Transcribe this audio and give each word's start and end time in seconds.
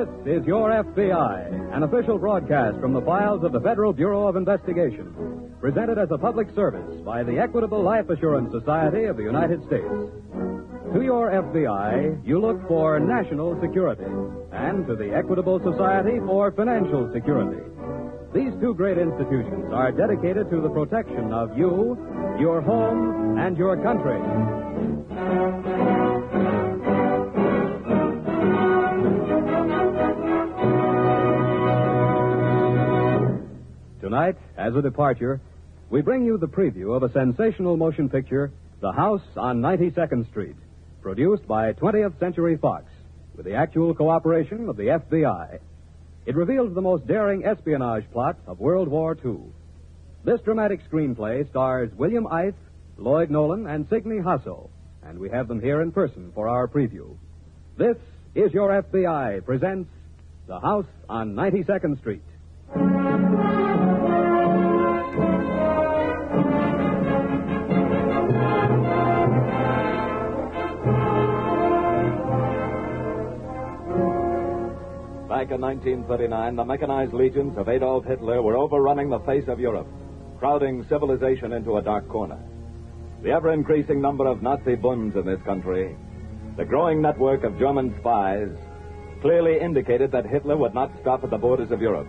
This 0.00 0.40
is 0.40 0.46
Your 0.46 0.70
FBI, 0.70 1.76
an 1.76 1.82
official 1.82 2.16
broadcast 2.16 2.80
from 2.80 2.94
the 2.94 3.02
files 3.02 3.44
of 3.44 3.52
the 3.52 3.60
Federal 3.60 3.92
Bureau 3.92 4.26
of 4.26 4.34
Investigation, 4.34 5.52
presented 5.60 5.98
as 5.98 6.10
a 6.10 6.16
public 6.16 6.48
service 6.54 7.02
by 7.04 7.22
the 7.22 7.38
Equitable 7.38 7.82
Life 7.82 8.08
Assurance 8.08 8.50
Society 8.50 9.04
of 9.04 9.18
the 9.18 9.22
United 9.22 9.62
States. 9.66 9.92
To 10.94 11.02
your 11.02 11.30
FBI, 11.30 12.26
you 12.26 12.40
look 12.40 12.66
for 12.66 12.98
national 12.98 13.60
security, 13.60 14.08
and 14.52 14.86
to 14.86 14.96
the 14.96 15.12
Equitable 15.14 15.60
Society 15.60 16.18
for 16.24 16.50
financial 16.50 17.12
security. 17.12 17.60
These 18.32 18.58
two 18.58 18.72
great 18.72 18.96
institutions 18.96 19.70
are 19.70 19.92
dedicated 19.92 20.48
to 20.48 20.62
the 20.62 20.70
protection 20.70 21.30
of 21.30 21.58
you, 21.58 21.98
your 22.40 22.62
home, 22.62 23.36
and 23.38 23.54
your 23.58 23.76
country. 23.82 24.16
Tonight, 34.10 34.38
as 34.58 34.74
a 34.74 34.82
departure, 34.82 35.40
we 35.88 36.02
bring 36.02 36.24
you 36.24 36.36
the 36.36 36.48
preview 36.48 36.96
of 36.96 37.04
a 37.04 37.12
sensational 37.12 37.76
motion 37.76 38.08
picture, 38.08 38.50
The 38.80 38.90
House 38.90 39.22
on 39.36 39.60
92nd 39.60 40.28
Street, 40.30 40.56
produced 41.00 41.46
by 41.46 41.74
20th 41.74 42.18
Century 42.18 42.56
Fox, 42.56 42.86
with 43.36 43.46
the 43.46 43.54
actual 43.54 43.94
cooperation 43.94 44.68
of 44.68 44.76
the 44.76 44.98
FBI. 44.98 45.60
It 46.26 46.34
reveals 46.34 46.74
the 46.74 46.80
most 46.80 47.06
daring 47.06 47.44
espionage 47.44 48.02
plot 48.10 48.36
of 48.48 48.58
World 48.58 48.88
War 48.88 49.16
II. 49.24 49.42
This 50.24 50.40
dramatic 50.40 50.80
screenplay 50.90 51.48
stars 51.48 51.92
William 51.96 52.26
Eythe, 52.26 52.54
Lloyd 52.96 53.30
Nolan, 53.30 53.68
and 53.68 53.86
Signe 53.88 54.24
Hasso, 54.24 54.70
and 55.04 55.20
we 55.20 55.30
have 55.30 55.46
them 55.46 55.60
here 55.60 55.82
in 55.82 55.92
person 55.92 56.32
for 56.34 56.48
our 56.48 56.66
preview. 56.66 57.16
This 57.78 57.96
is 58.34 58.52
Your 58.52 58.70
FBI 58.82 59.44
presents 59.44 59.88
The 60.48 60.58
House 60.58 60.90
on 61.08 61.34
92nd 61.34 62.00
Street. 62.00 62.24
Back 75.40 75.52
in 75.52 75.60
1939, 75.62 76.54
the 76.56 76.64
mechanized 76.66 77.14
legions 77.14 77.56
of 77.56 77.70
Adolf 77.70 78.04
Hitler 78.04 78.42
were 78.42 78.58
overrunning 78.58 79.08
the 79.08 79.20
face 79.20 79.48
of 79.48 79.58
Europe, 79.58 79.86
crowding 80.38 80.84
civilization 80.86 81.54
into 81.54 81.78
a 81.78 81.82
dark 81.82 82.06
corner. 82.10 82.38
The 83.22 83.30
ever 83.30 83.50
increasing 83.50 84.02
number 84.02 84.26
of 84.26 84.42
Nazi 84.42 84.74
Bunds 84.74 85.16
in 85.16 85.24
this 85.24 85.40
country, 85.46 85.96
the 86.58 86.66
growing 86.66 87.00
network 87.00 87.42
of 87.42 87.58
German 87.58 87.98
spies, 88.00 88.50
clearly 89.22 89.58
indicated 89.58 90.12
that 90.12 90.26
Hitler 90.26 90.58
would 90.58 90.74
not 90.74 90.92
stop 91.00 91.24
at 91.24 91.30
the 91.30 91.38
borders 91.38 91.70
of 91.70 91.80
Europe. 91.80 92.08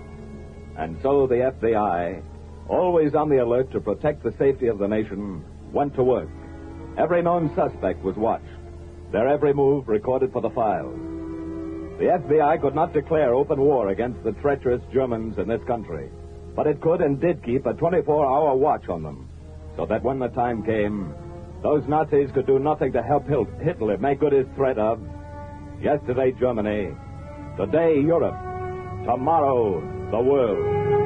And 0.77 0.97
so 1.01 1.25
the 1.25 1.53
FBI, 1.55 2.21
always 2.67 3.15
on 3.15 3.29
the 3.29 3.41
alert 3.41 3.71
to 3.71 3.79
protect 3.79 4.23
the 4.23 4.35
safety 4.37 4.67
of 4.67 4.77
the 4.77 4.89
nation, 4.89 5.41
went 5.71 5.95
to 5.95 6.03
work. 6.03 6.27
Every 6.97 7.21
known 7.21 7.55
suspect 7.55 8.03
was 8.03 8.17
watched, 8.17 8.59
their 9.13 9.29
every 9.29 9.53
move 9.53 9.87
recorded 9.87 10.33
for 10.33 10.41
the 10.41 10.49
files. 10.49 11.10
The 12.01 12.07
FBI 12.07 12.59
could 12.61 12.73
not 12.73 12.93
declare 12.93 13.35
open 13.35 13.61
war 13.61 13.89
against 13.89 14.23
the 14.23 14.31
treacherous 14.31 14.81
Germans 14.91 15.37
in 15.37 15.47
this 15.47 15.63
country, 15.65 16.09
but 16.55 16.65
it 16.65 16.81
could 16.81 16.99
and 16.99 17.21
did 17.21 17.43
keep 17.43 17.67
a 17.67 17.75
24 17.75 18.25
hour 18.25 18.55
watch 18.55 18.89
on 18.89 19.03
them, 19.03 19.29
so 19.77 19.85
that 19.85 20.01
when 20.01 20.17
the 20.17 20.29
time 20.29 20.63
came, 20.63 21.13
those 21.61 21.87
Nazis 21.87 22.31
could 22.31 22.47
do 22.47 22.57
nothing 22.57 22.91
to 22.93 23.03
help 23.03 23.27
Hitler 23.27 23.99
make 23.99 24.19
good 24.19 24.33
his 24.33 24.47
threat 24.55 24.79
of 24.79 24.99
yesterday 25.79 26.31
Germany, 26.31 26.89
today 27.55 27.99
Europe, 27.99 28.33
tomorrow 29.05 29.79
the 30.09 30.19
world. 30.19 31.00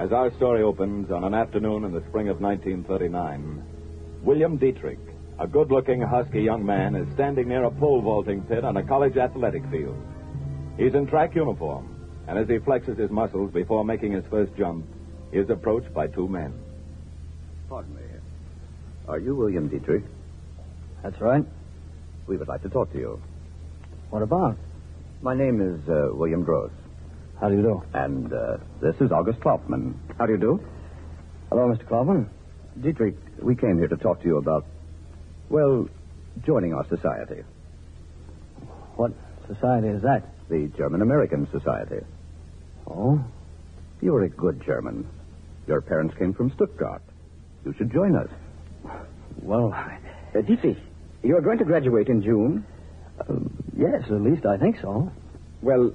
As 0.00 0.12
our 0.12 0.34
story 0.36 0.62
opens 0.62 1.10
on 1.10 1.24
an 1.24 1.34
afternoon 1.34 1.84
in 1.84 1.92
the 1.92 2.00
spring 2.08 2.30
of 2.30 2.40
1939, 2.40 3.62
William 4.22 4.56
Dietrich, 4.56 4.98
a 5.38 5.46
good 5.46 5.70
looking, 5.70 6.00
husky 6.00 6.40
young 6.40 6.64
man, 6.64 6.94
is 6.94 7.06
standing 7.12 7.48
near 7.48 7.64
a 7.64 7.70
pole 7.70 8.00
vaulting 8.00 8.40
pit 8.44 8.64
on 8.64 8.78
a 8.78 8.82
college 8.82 9.18
athletic 9.18 9.62
field. 9.70 10.02
He's 10.78 10.94
in 10.94 11.06
track 11.06 11.34
uniform, 11.34 11.94
and 12.26 12.38
as 12.38 12.48
he 12.48 12.54
flexes 12.54 12.98
his 12.98 13.10
muscles 13.10 13.52
before 13.52 13.84
making 13.84 14.12
his 14.12 14.24
first 14.30 14.56
jump, 14.56 14.86
he 15.32 15.38
is 15.38 15.50
approached 15.50 15.92
by 15.92 16.06
two 16.06 16.26
men. 16.26 16.54
Pardon 17.68 17.94
me. 17.94 18.00
Are 19.06 19.18
you 19.18 19.36
William 19.36 19.68
Dietrich? 19.68 20.04
That's 21.02 21.20
right. 21.20 21.44
We 22.26 22.38
would 22.38 22.48
like 22.48 22.62
to 22.62 22.70
talk 22.70 22.90
to 22.94 22.98
you. 22.98 23.20
What 24.08 24.22
about? 24.22 24.56
My 25.20 25.34
name 25.34 25.60
is 25.60 25.86
uh, 25.90 26.08
William 26.14 26.42
Gross, 26.42 26.72
How 27.40 27.48
do 27.48 27.56
you 27.56 27.62
do? 27.62 27.82
and 27.94 28.32
uh, 28.32 28.56
this 28.82 28.94
is 29.00 29.10
August 29.12 29.40
Kaufman. 29.40 29.98
How 30.18 30.26
do 30.26 30.32
you 30.32 30.38
do? 30.38 30.60
Hello, 31.48 31.62
Mr. 31.72 31.88
Kaufman. 31.88 32.28
Dietrich, 32.80 33.16
we 33.42 33.56
came 33.56 33.78
here 33.78 33.88
to 33.88 33.96
talk 33.96 34.20
to 34.20 34.26
you 34.26 34.36
about, 34.38 34.64
well, 35.48 35.88
joining 36.46 36.72
our 36.74 36.86
society, 36.88 37.42
What 38.96 39.12
society 39.48 39.88
is 39.88 40.02
that? 40.02 40.24
the 40.48 40.66
German 40.76 41.00
American 41.00 41.46
Society. 41.52 42.04
Oh? 42.88 43.24
You're 44.00 44.24
a 44.24 44.28
good 44.28 44.60
German. 44.66 45.08
Your 45.68 45.80
parents 45.80 46.12
came 46.18 46.34
from 46.34 46.50
Stuttgart. 46.56 47.02
You 47.64 47.72
should 47.78 47.92
join 47.92 48.16
us. 48.16 48.28
Well, 49.42 49.72
Uh, 50.32 50.40
Dietrich, 50.42 50.76
you're 51.24 51.40
going 51.40 51.58
to 51.58 51.64
graduate 51.64 52.06
in 52.08 52.22
June. 52.22 52.64
uh, 53.20 53.34
yes, 53.76 54.02
at 54.06 54.20
least 54.22 54.46
I 54.46 54.56
think 54.58 54.76
so. 54.80 55.10
Well, 55.60 55.92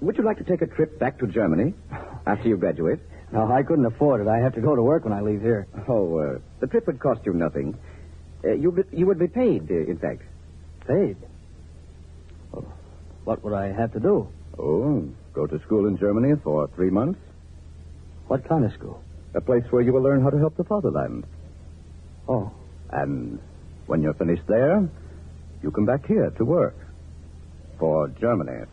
would 0.00 0.16
you 0.16 0.24
like 0.24 0.38
to 0.38 0.44
take 0.44 0.62
a 0.62 0.66
trip 0.66 0.98
back 0.98 1.18
to 1.20 1.26
Germany 1.26 1.74
after 2.26 2.48
you 2.48 2.56
graduate? 2.56 3.00
No, 3.32 3.50
I 3.50 3.62
couldn't 3.62 3.84
afford 3.86 4.20
it. 4.20 4.28
I 4.28 4.38
have 4.38 4.54
to 4.54 4.60
go 4.60 4.74
to 4.74 4.82
work 4.82 5.04
when 5.04 5.12
I 5.12 5.20
leave 5.20 5.40
here. 5.40 5.66
Oh, 5.88 6.18
uh, 6.18 6.38
the 6.60 6.66
trip 6.66 6.86
would 6.86 6.98
cost 6.98 7.20
you 7.24 7.32
nothing. 7.32 7.78
Uh, 8.44 8.52
you, 8.54 8.72
be, 8.72 8.82
you 8.96 9.06
would 9.06 9.18
be 9.18 9.28
paid, 9.28 9.70
uh, 9.70 9.74
in 9.74 9.98
fact. 9.98 10.22
Paid. 10.86 11.16
Well, 12.50 12.64
what 13.24 13.44
would 13.44 13.52
I 13.52 13.70
have 13.72 13.92
to 13.92 14.00
do? 14.00 14.28
Oh, 14.58 15.08
go 15.32 15.46
to 15.46 15.60
school 15.60 15.86
in 15.86 15.96
Germany 15.98 16.34
for 16.42 16.68
three 16.74 16.90
months? 16.90 17.20
What 18.26 18.48
kind 18.48 18.64
of 18.64 18.72
school? 18.72 19.02
A 19.34 19.40
place 19.40 19.64
where 19.70 19.82
you 19.82 19.92
will 19.92 20.02
learn 20.02 20.22
how 20.22 20.30
to 20.30 20.38
help 20.38 20.56
the 20.56 20.64
fatherland. 20.64 21.24
Oh, 22.28 22.50
And 22.90 23.38
when 23.86 24.02
you're 24.02 24.14
finished 24.14 24.46
there, 24.48 24.88
you 25.62 25.70
come 25.70 25.84
back 25.86 26.06
here 26.06 26.30
to 26.30 26.44
work. 26.44 26.74
For 27.78 28.08
Germany. 28.08 28.66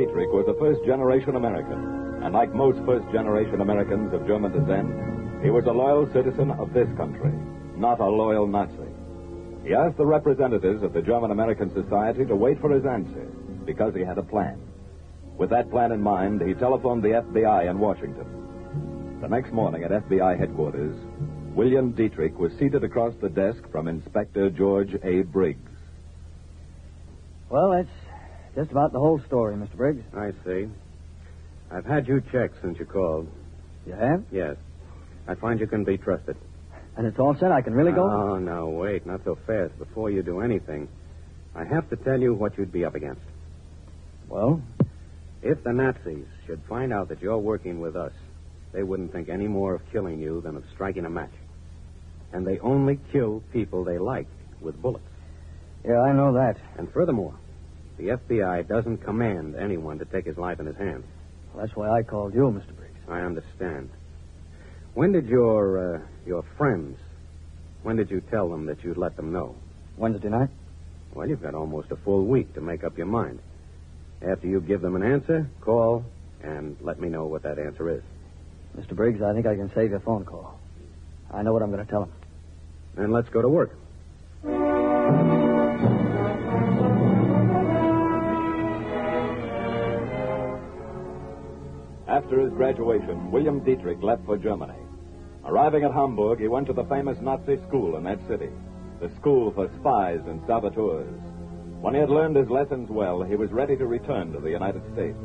Dietrich 0.00 0.32
was 0.32 0.48
a 0.48 0.58
first 0.58 0.82
generation 0.86 1.36
American, 1.36 2.22
and 2.24 2.32
like 2.32 2.54
most 2.54 2.82
first 2.86 3.04
generation 3.12 3.60
Americans 3.60 4.14
of 4.14 4.26
German 4.26 4.50
descent, 4.50 4.88
he 5.44 5.50
was 5.50 5.66
a 5.66 5.72
loyal 5.72 6.10
citizen 6.14 6.50
of 6.52 6.72
this 6.72 6.88
country, 6.96 7.34
not 7.76 8.00
a 8.00 8.08
loyal 8.08 8.46
Nazi. 8.46 8.88
He 9.62 9.74
asked 9.74 9.98
the 9.98 10.06
representatives 10.06 10.82
of 10.82 10.94
the 10.94 11.02
German 11.02 11.32
American 11.32 11.70
Society 11.74 12.24
to 12.24 12.34
wait 12.34 12.58
for 12.62 12.70
his 12.70 12.86
answer 12.86 13.28
because 13.66 13.94
he 13.94 14.00
had 14.00 14.16
a 14.16 14.22
plan. 14.22 14.58
With 15.36 15.50
that 15.50 15.70
plan 15.70 15.92
in 15.92 16.00
mind, 16.00 16.40
he 16.40 16.54
telephoned 16.54 17.02
the 17.02 17.20
FBI 17.20 17.68
in 17.68 17.78
Washington. 17.78 19.18
The 19.20 19.28
next 19.28 19.52
morning 19.52 19.84
at 19.84 19.90
FBI 19.90 20.38
headquarters, 20.38 20.96
William 21.54 21.92
Dietrich 21.92 22.38
was 22.38 22.52
seated 22.58 22.84
across 22.84 23.12
the 23.20 23.28
desk 23.28 23.70
from 23.70 23.86
Inspector 23.86 24.48
George 24.52 24.94
A. 25.02 25.24
Briggs. 25.24 25.70
Well, 27.50 27.72
that's 27.72 27.99
just 28.54 28.70
about 28.70 28.92
the 28.92 28.98
whole 28.98 29.20
story, 29.26 29.54
Mr. 29.56 29.76
Briggs. 29.76 30.02
I 30.16 30.32
see. 30.44 30.68
I've 31.70 31.86
had 31.86 32.08
you 32.08 32.20
checked 32.32 32.56
since 32.62 32.78
you 32.78 32.84
called. 32.84 33.28
You 33.86 33.92
have? 33.94 34.24
Yes. 34.30 34.56
I 35.28 35.34
find 35.34 35.60
you 35.60 35.66
can 35.66 35.84
be 35.84 35.96
trusted. 35.98 36.36
And 36.96 37.06
it's 37.06 37.18
all 37.18 37.36
set? 37.38 37.52
I 37.52 37.62
can 37.62 37.74
really 37.74 37.92
go? 37.92 38.10
Oh, 38.10 38.38
no, 38.38 38.68
wait. 38.68 39.06
Not 39.06 39.20
so 39.24 39.38
fast. 39.46 39.78
Before 39.78 40.10
you 40.10 40.22
do 40.22 40.40
anything, 40.40 40.88
I 41.54 41.64
have 41.64 41.88
to 41.90 41.96
tell 41.96 42.20
you 42.20 42.34
what 42.34 42.58
you'd 42.58 42.72
be 42.72 42.84
up 42.84 42.94
against. 42.94 43.22
Well, 44.28 44.60
If 45.42 45.62
the 45.64 45.72
Nazis 45.72 46.26
should 46.46 46.60
find 46.68 46.92
out 46.92 47.08
that 47.08 47.22
you're 47.22 47.38
working 47.38 47.80
with 47.80 47.96
us, 47.96 48.12
they 48.72 48.82
wouldn't 48.82 49.12
think 49.12 49.28
any 49.28 49.48
more 49.48 49.74
of 49.74 49.82
killing 49.90 50.18
you 50.20 50.40
than 50.42 50.56
of 50.56 50.64
striking 50.74 51.06
a 51.06 51.10
match. 51.10 51.32
And 52.32 52.46
they 52.46 52.58
only 52.58 53.00
kill 53.10 53.42
people 53.52 53.82
they 53.84 53.98
like 53.98 54.26
with 54.60 54.80
bullets. 54.82 55.04
yeah, 55.84 56.00
I 56.00 56.12
know 56.12 56.34
that. 56.34 56.56
And 56.76 56.92
furthermore, 56.92 57.34
the 58.00 58.16
FBI 58.16 58.66
doesn't 58.66 58.98
command 59.04 59.56
anyone 59.56 59.98
to 59.98 60.06
take 60.06 60.24
his 60.24 60.38
life 60.38 60.58
in 60.58 60.66
his 60.66 60.76
hands. 60.76 61.04
Well, 61.52 61.64
that's 61.64 61.76
why 61.76 61.90
I 61.90 62.02
called 62.02 62.34
you, 62.34 62.42
Mr. 62.42 62.74
Briggs. 62.74 62.98
I 63.08 63.20
understand. 63.20 63.90
When 64.94 65.12
did 65.12 65.26
your 65.26 65.96
uh, 65.96 66.00
your 66.26 66.42
friends? 66.56 66.98
When 67.82 67.96
did 67.96 68.10
you 68.10 68.22
tell 68.22 68.48
them 68.48 68.66
that 68.66 68.82
you'd 68.82 68.96
let 68.96 69.16
them 69.16 69.32
know? 69.32 69.54
Wednesday 69.96 70.28
night? 70.28 70.48
Well, 71.14 71.28
you've 71.28 71.42
got 71.42 71.54
almost 71.54 71.90
a 71.90 71.96
full 71.96 72.24
week 72.24 72.54
to 72.54 72.60
make 72.60 72.84
up 72.84 72.96
your 72.96 73.06
mind. 73.06 73.40
After 74.22 74.46
you 74.46 74.60
give 74.60 74.80
them 74.80 74.96
an 74.96 75.02
answer, 75.02 75.50
call 75.60 76.04
and 76.42 76.76
let 76.80 76.98
me 77.00 77.08
know 77.08 77.26
what 77.26 77.42
that 77.42 77.58
answer 77.58 77.90
is. 77.90 78.02
Mr. 78.78 78.94
Briggs, 78.94 79.20
I 79.20 79.34
think 79.34 79.46
I 79.46 79.56
can 79.56 79.70
save 79.74 79.90
your 79.90 80.00
phone 80.00 80.24
call. 80.24 80.58
I 81.30 81.42
know 81.42 81.52
what 81.52 81.62
I'm 81.62 81.70
going 81.70 81.84
to 81.84 81.90
tell 81.90 82.04
him. 82.04 82.12
Then 82.94 83.12
let's 83.12 83.28
go 83.28 83.42
to 83.42 83.48
work. 83.48 83.76
After 92.30 92.44
his 92.44 92.52
graduation, 92.52 93.32
William 93.32 93.58
Dietrich 93.58 94.00
left 94.04 94.24
for 94.24 94.38
Germany. 94.38 94.78
Arriving 95.44 95.82
at 95.82 95.90
Hamburg, 95.90 96.38
he 96.38 96.46
went 96.46 96.68
to 96.68 96.72
the 96.72 96.84
famous 96.84 97.18
Nazi 97.20 97.56
school 97.66 97.96
in 97.96 98.04
that 98.04 98.20
city, 98.28 98.50
the 99.00 99.10
school 99.18 99.50
for 99.50 99.68
spies 99.80 100.20
and 100.28 100.40
saboteurs. 100.46 101.12
When 101.80 101.94
he 101.94 101.98
had 101.98 102.08
learned 102.08 102.36
his 102.36 102.48
lessons 102.48 102.88
well, 102.88 103.24
he 103.24 103.34
was 103.34 103.50
ready 103.50 103.76
to 103.76 103.84
return 103.84 104.32
to 104.32 104.38
the 104.38 104.48
United 104.48 104.80
States. 104.92 105.18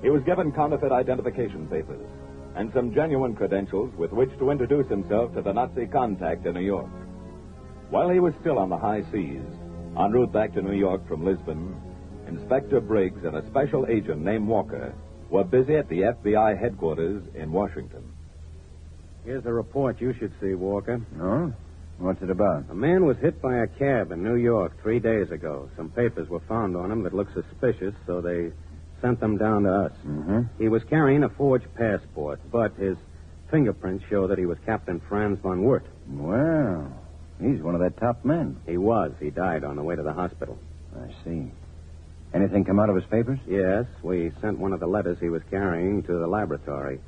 He 0.00 0.08
was 0.08 0.22
given 0.22 0.52
counterfeit 0.52 0.90
identification 0.90 1.66
papers 1.66 2.08
and 2.56 2.72
some 2.72 2.94
genuine 2.94 3.36
credentials 3.36 3.94
with 3.98 4.12
which 4.12 4.32
to 4.38 4.48
introduce 4.48 4.88
himself 4.88 5.34
to 5.34 5.42
the 5.42 5.52
Nazi 5.52 5.84
contact 5.84 6.46
in 6.46 6.54
New 6.54 6.60
York. 6.60 6.88
While 7.90 8.08
he 8.08 8.20
was 8.20 8.32
still 8.40 8.58
on 8.58 8.70
the 8.70 8.78
high 8.78 9.02
seas, 9.12 9.44
en 9.98 10.12
route 10.12 10.32
back 10.32 10.54
to 10.54 10.62
New 10.62 10.78
York 10.78 11.06
from 11.06 11.26
Lisbon, 11.26 11.76
Inspector 12.26 12.80
Briggs 12.80 13.22
and 13.22 13.36
a 13.36 13.46
special 13.50 13.84
agent 13.86 14.22
named 14.22 14.48
Walker 14.48 14.94
were 15.32 15.44
busy 15.44 15.76
at 15.76 15.88
the 15.88 16.00
FBI 16.00 16.60
headquarters 16.60 17.22
in 17.34 17.50
Washington. 17.50 18.04
Here's 19.24 19.46
a 19.46 19.52
report 19.52 20.00
you 20.00 20.12
should 20.18 20.32
see, 20.40 20.54
Walker. 20.54 21.00
No? 21.16 21.54
What's 21.98 22.20
it 22.22 22.28
about? 22.28 22.66
A 22.70 22.74
man 22.74 23.06
was 23.06 23.16
hit 23.16 23.40
by 23.40 23.58
a 23.58 23.66
cab 23.66 24.12
in 24.12 24.22
New 24.22 24.34
York 24.34 24.80
three 24.82 24.98
days 24.98 25.30
ago. 25.30 25.70
Some 25.76 25.88
papers 25.88 26.28
were 26.28 26.40
found 26.40 26.76
on 26.76 26.90
him 26.90 27.02
that 27.04 27.14
looked 27.14 27.32
suspicious, 27.32 27.94
so 28.06 28.20
they 28.20 28.52
sent 29.00 29.20
them 29.20 29.38
down 29.38 29.62
to 29.62 29.72
us. 29.72 29.92
Mm-hmm. 30.06 30.40
He 30.58 30.68
was 30.68 30.82
carrying 30.84 31.24
a 31.24 31.30
forged 31.30 31.72
passport, 31.76 32.40
but 32.50 32.74
his 32.76 32.96
fingerprints 33.50 34.04
show 34.10 34.26
that 34.26 34.38
he 34.38 34.46
was 34.46 34.58
Captain 34.66 35.00
Franz 35.08 35.38
von 35.40 35.62
Wert. 35.62 35.86
Well, 36.08 36.92
he's 37.40 37.62
one 37.62 37.74
of 37.74 37.80
their 37.80 37.90
top 37.90 38.24
men. 38.24 38.60
He 38.66 38.76
was. 38.76 39.12
He 39.18 39.30
died 39.30 39.64
on 39.64 39.76
the 39.76 39.82
way 39.82 39.96
to 39.96 40.02
the 40.02 40.12
hospital. 40.12 40.58
I 40.94 41.08
see. 41.24 41.52
Anything 42.34 42.64
come 42.64 42.78
out 42.78 42.88
of 42.88 42.96
his 42.96 43.04
papers? 43.04 43.38
Yes, 43.46 43.84
we 44.02 44.32
sent 44.40 44.58
one 44.58 44.72
of 44.72 44.80
the 44.80 44.86
letters 44.86 45.18
he 45.20 45.28
was 45.28 45.42
carrying 45.50 46.02
to 46.04 46.18
the 46.18 46.26
laboratory. 46.26 46.98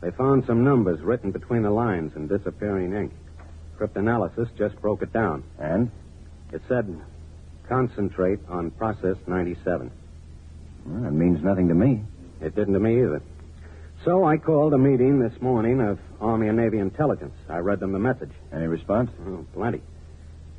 They 0.00 0.10
found 0.10 0.46
some 0.46 0.64
numbers 0.64 1.00
written 1.00 1.30
between 1.30 1.62
the 1.62 1.70
lines 1.70 2.16
in 2.16 2.28
disappearing 2.28 2.94
ink. 2.94 3.12
Cryptanalysis 3.78 4.48
just 4.56 4.80
broke 4.80 5.02
it 5.02 5.12
down. 5.12 5.44
And? 5.58 5.90
It 6.52 6.62
said, 6.66 6.98
concentrate 7.68 8.40
on 8.48 8.70
process 8.70 9.16
97. 9.26 9.90
Well, 10.86 11.04
it 11.04 11.12
means 11.12 11.42
nothing 11.42 11.68
to 11.68 11.74
me. 11.74 12.02
It 12.40 12.54
didn't 12.54 12.74
to 12.74 12.80
me 12.80 13.02
either. 13.02 13.22
So 14.04 14.24
I 14.24 14.38
called 14.38 14.72
a 14.72 14.78
meeting 14.78 15.20
this 15.20 15.42
morning 15.42 15.82
of 15.82 15.98
Army 16.22 16.48
and 16.48 16.56
Navy 16.56 16.78
intelligence. 16.78 17.34
I 17.50 17.58
read 17.58 17.80
them 17.80 17.92
the 17.92 17.98
message. 17.98 18.30
Any 18.50 18.66
response? 18.66 19.10
Oh, 19.26 19.44
plenty. 19.52 19.82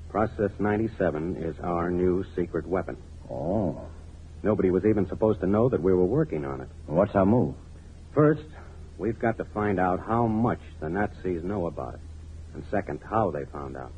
Process 0.09 0.51
97 0.59 1.37
is 1.37 1.55
our 1.59 1.89
new 1.89 2.23
secret 2.35 2.67
weapon. 2.67 2.97
Oh. 3.31 3.81
Nobody 4.43 4.71
was 4.71 4.85
even 4.85 5.07
supposed 5.07 5.41
to 5.41 5.47
know 5.47 5.69
that 5.69 5.81
we 5.81 5.93
were 5.93 6.05
working 6.05 6.45
on 6.45 6.61
it. 6.61 6.69
What's 6.87 7.15
our 7.15 7.25
move? 7.25 7.55
First, 8.13 8.43
we've 8.97 9.19
got 9.19 9.37
to 9.37 9.45
find 9.45 9.79
out 9.79 9.99
how 9.99 10.27
much 10.27 10.59
the 10.79 10.89
Nazis 10.89 11.43
know 11.43 11.67
about 11.67 11.95
it. 11.95 11.99
And 12.53 12.63
second, 12.71 12.99
how 13.07 13.31
they 13.31 13.45
found 13.45 13.77
out. 13.77 13.93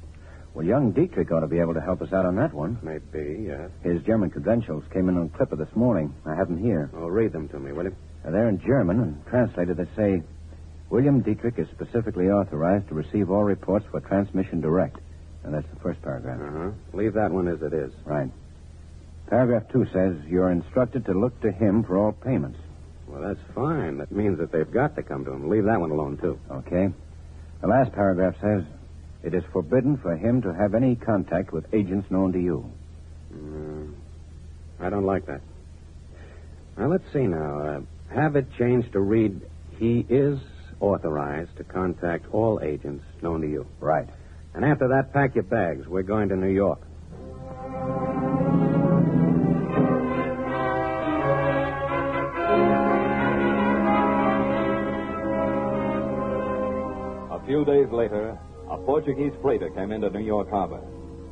Well, 0.54 0.66
young 0.66 0.92
Dietrich 0.92 1.31
ought 1.31 1.40
to 1.40 1.48
be 1.48 1.60
able 1.60 1.74
to 1.74 1.81
help 1.81 2.01
us 2.04 2.13
out 2.13 2.25
on 2.25 2.36
that 2.36 2.54
one. 2.54 2.78
Maybe, 2.84 3.45
yes. 3.48 3.72
His 3.81 4.04
German 4.04 4.30
credentials 4.30 4.84
came 4.94 5.10
in 5.10 5.18
on 5.18 5.30
Clipper 5.30 5.56
this 5.56 5.75
morning. 5.75 6.13
I 6.25 6.36
have 6.36 6.48
them 6.48 6.62
here. 6.62 6.92
Oh, 6.94 7.07
read 7.07 7.31
them 7.31 7.48
to 7.50 7.60
me, 7.60 7.72
will 7.72 7.86
you? 7.86 7.95
They're 8.24 8.50
in 8.50 8.60
German, 8.60 9.00
and 9.00 9.25
translated 9.25 9.78
they 9.78 9.88
say, 9.95 10.22
William 10.90 11.22
Dietrich 11.22 11.57
is 11.57 11.68
specifically 11.69 12.30
authorized 12.30 12.90
to 12.90 12.94
receive 12.94 13.31
all 13.31 13.44
reports 13.44 13.86
for 13.90 14.00
transmission 14.01 14.62
direct. 14.62 14.98
And 15.44 15.54
that's 15.54 15.68
the 15.74 15.80
first 15.80 16.01
paragraph. 16.04 16.40
Uh-huh. 16.40 16.72
Leave 16.94 17.13
that 17.16 17.31
one 17.31 17.48
as 17.48 17.62
it 17.63 17.74
is. 17.74 17.92
Right. 18.06 18.30
Paragraph 19.27 19.63
two 19.71 19.85
says 19.93 20.15
you're 20.27 20.51
instructed 20.51 21.05
to 21.05 21.13
look 21.13 21.39
to 21.41 21.51
him 21.51 21.83
for 21.83 21.97
all 21.97 22.11
payments. 22.11 22.59
Well, 23.07 23.21
that's 23.21 23.53
fine. 23.55 23.97
That 23.97 24.11
means 24.11 24.37
that 24.39 24.51
they've 24.51 24.71
got 24.71 24.95
to 24.95 25.03
come 25.03 25.25
to 25.25 25.31
him. 25.31 25.49
Leave 25.49 25.65
that 25.65 25.79
one 25.79 25.91
alone, 25.91 26.17
too. 26.17 26.39
Okay. 26.49 26.89
The 27.61 27.67
last 27.67 27.93
paragraph 27.93 28.35
says 28.41 28.63
it 29.23 29.33
is 29.33 29.43
forbidden 29.51 29.97
for 29.97 30.15
him 30.15 30.41
to 30.41 30.53
have 30.53 30.73
any 30.73 30.95
contact 30.95 31.53
with 31.53 31.65
agents 31.73 32.09
known 32.11 32.33
to 32.33 32.39
you. 32.39 32.69
Mm, 33.33 33.93
I 34.79 34.89
don't 34.89 35.05
like 35.05 35.25
that. 35.27 35.41
Now, 36.77 36.87
let's 36.87 37.05
see 37.13 37.27
now. 37.27 37.59
Uh, 37.59 37.81
have 38.13 38.35
it 38.35 38.47
changed 38.57 38.93
to 38.93 38.99
read, 38.99 39.41
he 39.77 40.05
is 40.09 40.39
authorized 40.79 41.55
to 41.57 41.63
contact 41.63 42.25
all 42.31 42.59
agents 42.61 43.03
known 43.21 43.41
to 43.41 43.47
you. 43.47 43.65
Right. 43.79 44.07
And 44.53 44.65
after 44.65 44.89
that, 44.89 45.13
pack 45.13 45.35
your 45.35 45.43
bags. 45.43 45.87
We're 45.87 46.03
going 46.03 46.30
to 46.30 46.35
New 46.35 46.49
York. 46.49 46.80
Few 57.63 57.85
days 57.85 57.93
later, 57.93 58.37
a 58.69 58.75
Portuguese 58.75 59.31
freighter 59.41 59.69
came 59.69 59.93
into 59.93 60.09
New 60.09 60.19
York 60.19 60.49
Harbor. 60.49 60.81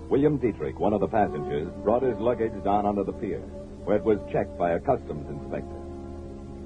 William 0.08 0.38
Dietrich, 0.38 0.80
one 0.80 0.94
of 0.94 1.02
the 1.02 1.08
passengers, 1.08 1.68
brought 1.84 2.04
his 2.04 2.18
luggage 2.20 2.54
down 2.64 2.86
onto 2.86 3.04
the 3.04 3.12
pier, 3.12 3.42
where 3.84 3.98
it 3.98 4.04
was 4.06 4.18
checked 4.32 4.58
by 4.58 4.72
a 4.72 4.80
customs 4.80 5.28
inspector. 5.28 5.76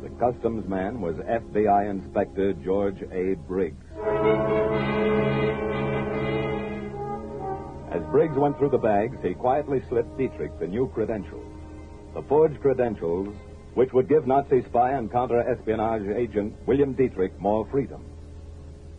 The 0.04 0.10
customs 0.20 0.68
man 0.70 1.02
was 1.02 1.16
FBI 1.16 1.90
Inspector 1.90 2.54
George 2.64 3.02
A. 3.12 3.34
Briggs. 3.48 3.84
As 7.92 8.04
Briggs 8.12 8.38
went 8.38 8.60
through 8.60 8.70
the 8.70 8.78
bags, 8.78 9.18
he 9.24 9.34
quietly 9.34 9.82
slipped 9.90 10.16
Dietrich 10.16 10.60
the 10.60 10.68
new 10.68 10.90
credentials. 10.90 11.52
The 12.14 12.22
forged 12.30 12.62
credentials, 12.62 13.34
which 13.74 13.94
would 13.94 14.10
give 14.10 14.28
Nazi 14.28 14.64
spy 14.66 14.92
and 14.92 15.12
counter-espionage 15.12 16.08
agent 16.16 16.54
William 16.68 16.94
Dietrich 16.94 17.40
more 17.40 17.66
freedom. 17.72 18.06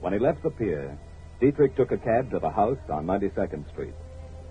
When 0.06 0.12
he 0.12 0.20
left 0.20 0.44
the 0.44 0.50
pier, 0.50 0.96
Dietrich 1.40 1.74
took 1.74 1.90
a 1.90 1.98
cab 1.98 2.30
to 2.30 2.38
the 2.38 2.48
house 2.48 2.78
on 2.88 3.06
92nd 3.06 3.68
Street. 3.72 3.94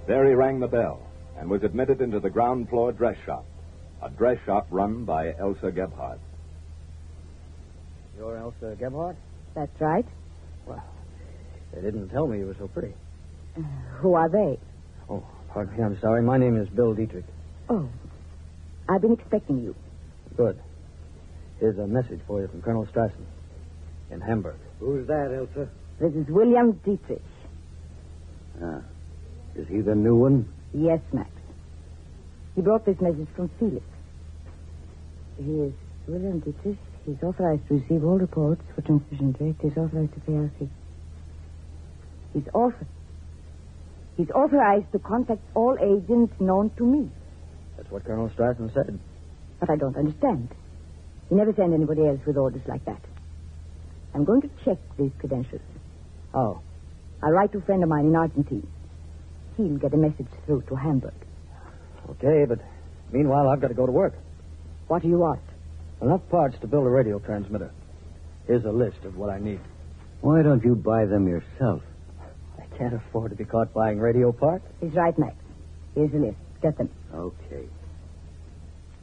There 0.06 0.28
he 0.28 0.34
rang 0.34 0.60
the 0.60 0.68
bell 0.68 1.00
and 1.40 1.50
was 1.50 1.64
admitted 1.64 2.02
into 2.02 2.20
the 2.20 2.30
ground 2.30 2.68
floor 2.68 2.92
dress 2.92 3.16
shop, 3.26 3.46
a 4.04 4.10
dress 4.10 4.38
shop 4.46 4.68
run 4.70 5.06
by 5.06 5.34
Elsa 5.40 5.72
Gebhardt. 5.72 6.20
You're 8.18 8.36
Elsa 8.36 8.76
Gebhardt? 8.78 9.16
That's 9.56 9.80
right. 9.80 10.06
Well, 10.66 10.84
they 11.74 11.80
didn't 11.80 12.10
tell 12.10 12.28
me 12.28 12.40
you 12.40 12.48
were 12.48 12.58
so 12.60 12.68
pretty. 12.68 12.94
Uh, 13.58 13.62
who 14.00 14.14
are 14.14 14.28
they? 14.28 14.60
Oh, 15.10 15.24
pardon 15.54 15.78
me. 15.78 15.84
I'm 15.86 15.98
sorry. 16.02 16.22
My 16.22 16.38
name 16.38 16.58
is 16.58 16.68
Bill 16.68 16.94
Dietrich. 16.94 17.24
Oh, 17.70 17.88
I've 18.90 19.00
been 19.00 19.14
expecting 19.14 19.64
you. 19.64 19.74
Good. 20.36 20.60
Here's 21.62 21.78
a 21.78 21.88
message 21.88 22.20
for 22.28 22.42
you 22.42 22.50
from 22.50 22.62
Colonel 22.62 22.86
Strassen 22.88 23.24
in 24.12 24.20
Hamburg. 24.20 24.58
Who's 24.80 25.08
that, 25.08 25.34
Elsa? 25.34 25.70
This 26.00 26.14
is 26.14 26.28
William 26.30 26.74
Dietrich. 26.84 27.22
Ah. 28.62 28.82
Is 29.56 29.68
he 29.68 29.82
the 29.82 29.96
new 29.96 30.16
one? 30.16 30.48
Yes, 30.74 31.00
Max. 31.14 31.30
He 32.56 32.62
brought 32.62 32.86
this 32.86 33.00
message 33.00 33.28
from 33.36 33.50
Felix. 33.60 33.86
He 35.38 35.52
is 35.52 35.74
William 36.08 36.40
Dietrich. 36.40 36.78
He's 37.06 37.22
authorized 37.24 37.68
to 37.68 37.76
receive 37.76 38.04
all 38.04 38.18
reports 38.18 38.62
for 38.74 38.82
transmission 38.82 39.32
direct. 39.34 39.62
He's 39.62 39.78
authorized 39.78 40.14
to 40.16 40.20
pay 40.22 40.34
our 40.34 40.52
fee. 40.60 40.70
He's 42.34 42.48
author. 42.54 42.88
He's 44.18 44.30
authorized 44.32 44.92
to 44.92 45.00
contact 45.00 45.42
all 45.54 45.78
agents 45.82 46.34
known 46.40 46.72
to 46.78 46.86
me. 46.86 47.10
That's 47.78 47.90
what 47.92 48.06
Colonel 48.06 48.30
Stratton 48.34 48.72
said. 48.74 49.00
But 49.60 49.70
I 49.70 49.76
don't 49.76 49.96
understand. 49.96 50.50
He 51.30 51.36
never 51.36 51.54
sent 51.54 51.74
anybody 51.74 52.08
else 52.08 52.20
with 52.26 52.38
orders 52.38 52.62
like 52.68 52.84
that. 52.86 53.02
I'm 54.16 54.24
going 54.24 54.42
to 54.42 54.50
check 54.64 54.78
these 54.98 55.12
credentials. 55.20 55.62
Oh, 56.34 56.62
I'll 57.22 57.32
write 57.32 57.52
to 57.52 57.58
a 57.58 57.62
friend 57.62 57.84
of 57.84 57.90
mine 57.90 58.06
in 58.06 58.16
Argentina. 58.16 58.66
He'll 59.58 59.78
get 59.78 59.94
a 59.94 59.98
message 59.98 60.28
through 60.46 60.62
to 60.70 60.76
Hamburg. 60.76 61.14
okay, 62.12 62.46
but 62.48 62.60
meanwhile, 63.12 63.50
I've 63.50 63.60
got 63.60 63.68
to 63.68 63.74
go 63.74 63.86
to 63.86 63.92
work. 63.92 64.14
What 64.88 65.02
do 65.02 65.10
you 65.10 65.20
want? 65.20 65.42
Enough 66.02 66.22
parts 66.30 66.56
to 66.62 66.68
build 66.68 66.86
a 66.86 66.90
radio 66.90 67.20
transmitter. 67.20 67.72
Here's 68.48 68.64
a 68.64 68.72
list 68.72 69.04
of 69.04 69.18
what 69.18 69.30
I 69.30 69.40
need. 69.40 69.60
Why 70.22 70.44
don't 70.44 70.64
you 70.64 70.76
buy 70.76 71.06
them 71.06 71.28
yourself? 71.28 71.82
I 72.58 72.78
can't 72.78 72.94
afford 72.94 73.32
to 73.32 73.36
be 73.36 73.44
caught 73.44 73.74
buying 73.74 74.00
radio 74.00 74.32
parts. 74.32 74.66
He's 74.80 74.94
right, 74.94 75.18
Max. 75.20 75.36
Here's 75.94 76.12
the 76.12 76.20
list. 76.20 76.38
Get 76.62 76.78
them. 76.78 76.90
Okay. 77.14 77.68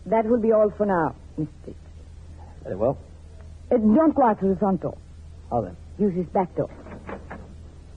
That 0.06 0.24
will 0.24 0.40
be 0.40 0.52
all 0.52 0.70
for 0.76 0.86
now, 0.86 1.14
Mr. 1.38 1.48
Dick. 1.66 1.76
Very 2.62 2.76
well. 2.76 2.98
Uh, 3.72 3.78
don't 3.78 4.14
go 4.14 4.24
out 4.24 4.38
through 4.38 4.50
the 4.54 4.58
front 4.58 4.82
door. 4.82 4.96
How 5.50 5.62
then? 5.62 5.76
Use 5.98 6.14
this 6.14 6.26
back 6.32 6.54
door. 6.56 6.70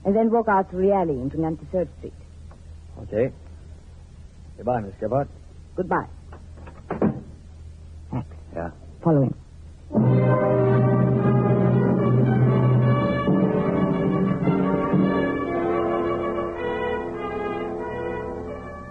And 0.04 0.14
then 0.14 0.30
walk 0.30 0.48
out 0.48 0.70
through 0.70 0.86
the 0.86 0.92
alley 0.94 1.18
into 1.20 1.36
93rd 1.36 1.88
Street. 1.98 2.12
Okay. 3.02 3.32
Goodbye, 4.56 4.80
Miss 4.80 4.94
Gebhardt. 5.00 5.28
Goodbye. 5.76 6.06
Max, 8.12 8.26
Yeah. 8.54 8.70
follow 9.02 9.22
him. 9.22 9.34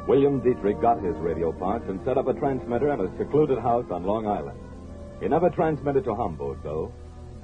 William 0.07 0.39
Dietrich 0.39 0.79
got 0.81 1.01
his 1.01 1.15
radio 1.17 1.51
parts 1.51 1.85
and 1.89 1.99
set 2.05 2.17
up 2.17 2.27
a 2.27 2.33
transmitter 2.33 2.93
in 2.93 2.99
a 3.01 3.17
secluded 3.17 3.57
house 3.57 3.85
on 3.89 4.03
Long 4.05 4.27
Island. 4.27 4.57
He 5.19 5.27
never 5.27 5.49
transmitted 5.49 6.03
to 6.05 6.15
Hamburg, 6.15 6.59
though. 6.63 6.91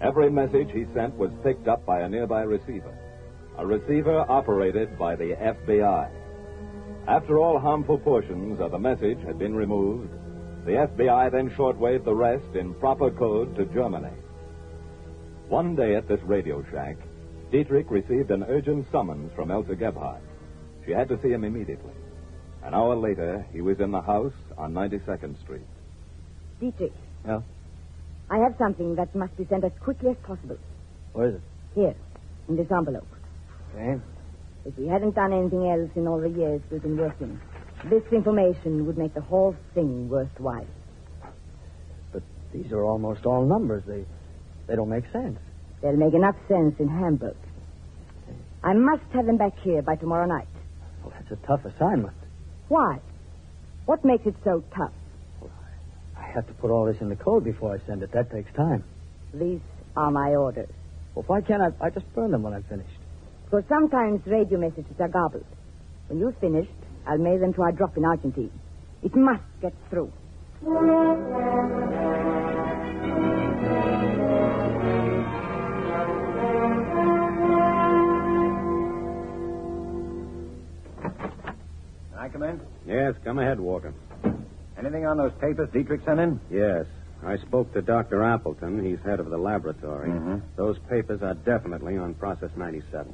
Every 0.02 0.30
message 0.30 0.72
he 0.72 0.86
sent 0.94 1.16
was 1.16 1.32
picked 1.44 1.68
up 1.68 1.86
by 1.86 2.02
a 2.02 2.10
nearby 2.10 2.42
receiver. 2.42 2.98
A 3.58 3.66
receiver 3.66 4.26
operated 4.28 4.98
by 4.98 5.16
the 5.16 5.36
FBI. 5.36 6.10
After 7.08 7.40
all 7.40 7.60
harmful 7.60 7.98
portions 7.98 8.60
of 8.60 8.72
the 8.72 8.80
message 8.80 9.20
had 9.26 9.40
been 9.40 9.56
removed, 9.56 10.12
the 10.66 10.72
FBI 10.72 11.32
then 11.32 11.50
shortwaved 11.52 12.06
the 12.06 12.14
rest 12.14 12.56
in 12.56 12.74
proper 12.76 13.10
code 13.10 13.56
to 13.56 13.66
Germany. 13.66 14.14
One 15.48 15.76
day 15.76 15.96
at 15.96 16.08
this 16.08 16.22
radio 16.24 16.64
shack, 16.72 16.98
Dietrich 17.52 17.90
received 17.90 18.32
an 18.32 18.44
urgent 18.44 18.86
summons 18.92 19.32
from 19.36 19.52
Elsa 19.52 19.76
Gebhardt. 19.76 20.22
She 20.86 20.92
had 20.92 21.10
to 21.10 21.20
see 21.22 21.30
him 21.30 21.44
immediately. 21.44 21.94
An 22.64 22.74
hour 22.74 22.96
later, 22.96 23.46
he 23.52 23.62
was 23.62 23.80
in 23.80 23.92
the 23.92 24.02
house 24.02 24.34
on 24.58 24.74
92nd 24.74 25.40
Street. 25.42 25.68
Dietrich. 26.60 26.94
Yeah? 27.26 27.42
I 28.32 28.38
have 28.38 28.56
something 28.58 28.96
that 28.96 29.14
must 29.14 29.36
be 29.36 29.46
sent 29.50 29.66
as 29.66 29.74
quickly 29.82 30.12
as 30.12 30.18
possible. 30.24 30.58
Where 31.12 31.28
is 31.28 31.36
it? 31.36 31.42
Here, 31.76 31.96
in 32.48 32.56
this 32.56 32.68
envelope. 32.72 33.08
Okay. 33.76 34.02
If 34.64 34.78
we 34.78 34.88
hadn't 34.88 35.16
done 35.16 35.34
anything 35.34 35.70
else 35.70 35.92
in 35.96 36.08
all 36.08 36.22
the 36.22 36.30
years 36.30 36.62
we've 36.72 36.82
been 36.82 36.98
working, 36.98 37.42
this 37.90 38.04
information 38.14 38.86
would 38.86 38.98
make 38.98 39.14
the 39.14 39.22
whole 39.22 39.54
thing 39.74 40.08
worthwhile. 40.08 40.68
But 42.14 42.24
these 42.54 42.72
are 42.72 42.86
almost 42.86 43.26
all 43.26 43.46
numbers. 43.46 43.84
They 43.86 44.06
they 44.68 44.76
don't 44.78 44.90
make 44.90 45.12
sense. 45.12 45.40
They'll 45.82 45.98
make 45.98 46.14
enough 46.14 46.36
sense 46.48 46.76
in 46.80 46.88
Hamburg. 46.88 47.36
I 48.64 48.74
must 48.74 49.04
have 49.14 49.26
them 49.26 49.38
back 49.38 49.60
here 49.60 49.82
by 49.82 49.96
tomorrow 49.96 50.28
night. 50.28 50.48
Well, 51.04 51.12
that's 51.18 51.32
a 51.32 51.48
tough 51.48 51.66
assignment. 51.66 52.16
Why? 52.70 53.02
What 53.86 54.06
makes 54.06 54.26
it 54.26 54.36
so 54.46 54.64
tough? 54.74 54.94
I 56.32 56.36
have 56.36 56.48
to 56.48 56.54
put 56.54 56.72
all 56.72 56.86
this 56.86 56.96
in 57.02 57.10
the 57.10 57.16
code 57.18 57.44
before 57.44 57.74
I 57.76 57.86
send 57.86 58.04
it. 58.04 58.12
That 58.14 58.32
takes 58.32 58.50
time. 58.54 58.86
These 59.34 59.60
are 59.98 60.12
my 60.12 60.30
orders. 60.30 60.70
Well, 61.14 61.26
why 61.28 61.42
can't 61.42 61.62
I? 61.62 61.86
I 61.86 61.90
just 61.90 62.06
burn 62.16 62.32
them 62.32 62.42
when 62.44 62.54
I'm 62.54 62.64
finished. 62.64 62.90
Because 63.44 63.66
sometimes 63.68 64.22
radio 64.26 64.58
messages 64.58 64.96
are 65.00 65.10
garbled. 65.10 65.46
When 66.08 66.20
you've 66.20 66.38
finished, 66.38 66.72
I'll 67.06 67.18
mail 67.18 67.38
them 67.38 67.54
to 67.56 67.62
our 67.64 67.74
drop 67.74 67.98
in 67.98 68.06
Argentina. 68.06 68.50
It 69.04 69.14
must 69.14 69.44
get 69.62 69.74
through. 69.90 70.14
Can 81.02 82.20
I 82.20 82.30
come 82.30 82.44
in? 82.44 82.62
Yes, 82.88 83.16
come 83.26 83.40
ahead, 83.40 83.60
Walker. 83.60 83.94
Anything 84.82 85.06
on 85.06 85.18
those 85.18 85.32
papers 85.40 85.70
Dietrich 85.72 86.02
sent 86.06 86.20
in? 86.20 86.40
Yes. 86.50 86.88
I 87.24 87.38
spoke 87.38 87.72
to 87.74 87.84
Dr. 87.84 88.24
Appleton. 88.24 88.84
He's 88.84 88.98
head 89.06 89.20
of 89.20 89.30
the 89.30 89.38
laboratory. 89.38 90.10
Mhm. 90.10 90.42
Those 90.56 90.80
papers 90.90 91.22
are 91.22 91.36
definitely 91.36 91.98
on 91.98 92.16
Process 92.16 92.50
97. 92.58 93.14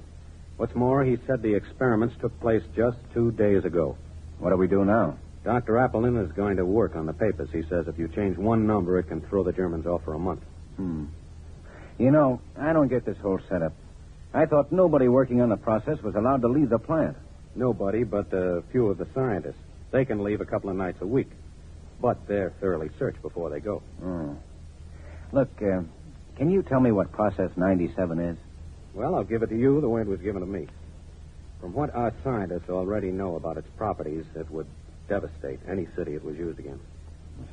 What's 0.55 0.73
more, 0.75 1.03
he 1.03 1.17
said 1.27 1.41
the 1.41 1.53
experiments 1.53 2.15
took 2.21 2.39
place 2.39 2.63
just 2.73 2.97
two 3.13 3.31
days 3.31 3.65
ago. 3.65 3.97
What 4.39 4.51
do 4.51 4.55
we 4.57 4.67
do 4.67 4.85
now? 4.85 5.15
Dr. 5.43 5.77
Appleton 5.77 6.15
is 6.17 6.31
going 6.31 6.55
to 6.55 6.65
work 6.65 6.95
on 6.95 7.05
the 7.05 7.13
papers. 7.13 7.49
He 7.51 7.63
says 7.63 7.87
if 7.89 7.99
you 7.99 8.07
change 8.07 8.37
one 8.37 8.65
number, 8.65 8.97
it 8.97 9.03
can 9.09 9.19
throw 9.21 9.43
the 9.43 9.51
Germans 9.51 9.85
off 9.85 10.03
for 10.03 10.13
a 10.13 10.19
month. 10.19 10.43
Hmm. 10.77 11.05
You 11.97 12.11
know, 12.11 12.39
I 12.57 12.71
don't 12.71 12.87
get 12.87 13.03
this 13.03 13.17
whole 13.17 13.39
setup. 13.49 13.73
I 14.33 14.45
thought 14.45 14.71
nobody 14.71 15.09
working 15.09 15.41
on 15.41 15.49
the 15.49 15.57
process 15.57 16.01
was 16.01 16.15
allowed 16.15 16.41
to 16.43 16.47
leave 16.47 16.69
the 16.69 16.79
plant. 16.79 17.17
Nobody 17.55 18.03
but 18.03 18.31
a 18.33 18.61
few 18.71 18.87
of 18.87 18.97
the 18.97 19.07
scientists. 19.13 19.59
They 19.91 20.05
can 20.05 20.23
leave 20.23 20.39
a 20.41 20.45
couple 20.45 20.69
of 20.69 20.75
nights 20.77 21.01
a 21.01 21.07
week. 21.07 21.29
But 22.01 22.27
they're 22.27 22.53
thoroughly 22.61 22.89
searched 22.99 23.21
before 23.21 23.49
they 23.49 23.59
go. 23.59 23.81
Oh. 24.03 24.37
Look, 25.31 25.49
uh, 25.61 25.81
can 26.37 26.49
you 26.51 26.61
tell 26.61 26.79
me 26.79 26.91
what 26.91 27.11
Process 27.11 27.49
97 27.55 28.19
is? 28.19 28.37
Well, 28.93 29.15
I'll 29.15 29.23
give 29.23 29.43
it 29.43 29.49
to 29.49 29.57
you 29.57 29.81
the 29.81 29.89
way 29.89 30.01
it 30.01 30.07
was 30.07 30.21
given 30.21 30.41
to 30.41 30.47
me. 30.47 30.67
From 31.59 31.73
what 31.73 31.93
our 31.95 32.13
scientists 32.23 32.69
already 32.69 33.11
know 33.11 33.35
about 33.35 33.57
its 33.57 33.67
properties, 33.77 34.25
it 34.35 34.49
would 34.51 34.67
devastate 35.09 35.59
any 35.67 35.87
city 35.95 36.13
it 36.13 36.23
was 36.23 36.37
used 36.37 36.59
against. 36.59 36.83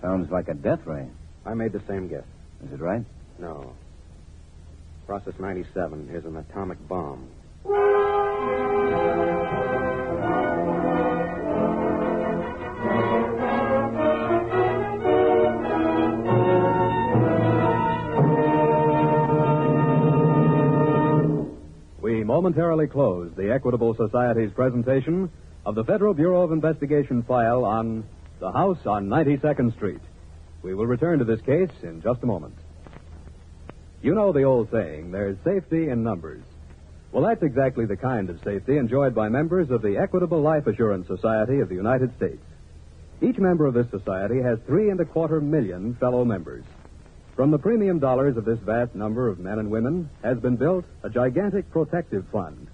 Sounds 0.00 0.30
like 0.30 0.48
a 0.48 0.54
death 0.54 0.80
ray. 0.86 1.08
I 1.46 1.54
made 1.54 1.72
the 1.72 1.82
same 1.88 2.08
guess. 2.08 2.24
Is 2.66 2.72
it 2.72 2.80
right? 2.80 3.04
No. 3.38 3.72
Process 5.06 5.34
97 5.38 6.10
is 6.10 6.24
an 6.24 6.36
atomic 6.36 6.78
bomb. 6.88 7.28
Momentarily 22.34 22.88
close 22.88 23.30
the 23.36 23.52
Equitable 23.52 23.94
Society's 23.94 24.50
presentation 24.50 25.30
of 25.64 25.76
the 25.76 25.84
Federal 25.84 26.14
Bureau 26.14 26.42
of 26.42 26.50
Investigation 26.50 27.22
file 27.22 27.64
on 27.64 28.02
the 28.40 28.50
house 28.50 28.84
on 28.86 29.06
92nd 29.06 29.72
Street. 29.76 30.00
We 30.60 30.74
will 30.74 30.88
return 30.88 31.20
to 31.20 31.24
this 31.24 31.40
case 31.42 31.70
in 31.84 32.02
just 32.02 32.24
a 32.24 32.26
moment. 32.26 32.56
You 34.02 34.16
know 34.16 34.32
the 34.32 34.42
old 34.42 34.68
saying, 34.72 35.12
there's 35.12 35.36
safety 35.44 35.88
in 35.88 36.02
numbers. 36.02 36.42
Well, 37.12 37.22
that's 37.22 37.44
exactly 37.44 37.86
the 37.86 37.96
kind 37.96 38.28
of 38.28 38.42
safety 38.42 38.78
enjoyed 38.78 39.14
by 39.14 39.28
members 39.28 39.70
of 39.70 39.82
the 39.82 39.96
Equitable 39.96 40.40
Life 40.40 40.66
Assurance 40.66 41.06
Society 41.06 41.60
of 41.60 41.68
the 41.68 41.76
United 41.76 42.16
States. 42.16 42.42
Each 43.22 43.38
member 43.38 43.66
of 43.66 43.74
this 43.74 43.88
society 43.92 44.42
has 44.42 44.58
three 44.66 44.90
and 44.90 44.98
a 44.98 45.04
quarter 45.04 45.40
million 45.40 45.94
fellow 46.00 46.24
members. 46.24 46.64
From 47.36 47.50
the 47.50 47.58
premium 47.58 47.98
dollars 47.98 48.36
of 48.36 48.44
this 48.44 48.60
vast 48.60 48.94
number 48.94 49.26
of 49.26 49.40
men 49.40 49.58
and 49.58 49.68
women 49.68 50.08
has 50.22 50.38
been 50.38 50.54
built 50.54 50.84
a 51.02 51.10
gigantic 51.10 51.68
protective 51.72 52.24
fund. 52.30 52.68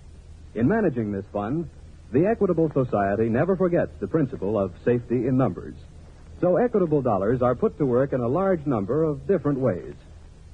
In 0.55 0.69
managing 0.69 1.12
this 1.12 1.25
fund, 1.33 1.71
the 2.12 2.26
Equitable 2.26 2.71
Society 2.71 3.31
never 3.31 3.57
forgets 3.57 3.93
the 4.00 4.07
principle 4.07 4.59
of 4.59 4.75
safety 4.85 5.26
in 5.26 5.38
numbers. 5.38 5.75
So 6.43 6.57
equitable 6.57 7.00
dollars 7.00 7.40
are 7.40 7.55
put 7.55 7.79
to 7.79 7.87
work 7.87 8.12
in 8.12 8.21
a 8.21 8.29
large 8.29 8.67
number 8.67 9.02
of 9.02 9.26
different 9.26 9.59
ways. 9.59 9.95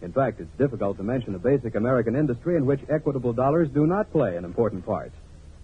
In 0.02 0.12
fact, 0.12 0.40
it's 0.40 0.58
difficult 0.58 0.98
to 0.98 1.02
mention 1.02 1.34
a 1.34 1.38
basic 1.40 1.75
American 1.75 2.14
industry 2.14 2.56
in 2.56 2.66
which 2.66 2.80
equitable 2.88 3.32
dollars 3.32 3.70
do 3.70 3.86
not 3.86 4.12
play 4.12 4.36
an 4.36 4.44
important 4.44 4.86
part. 4.86 5.12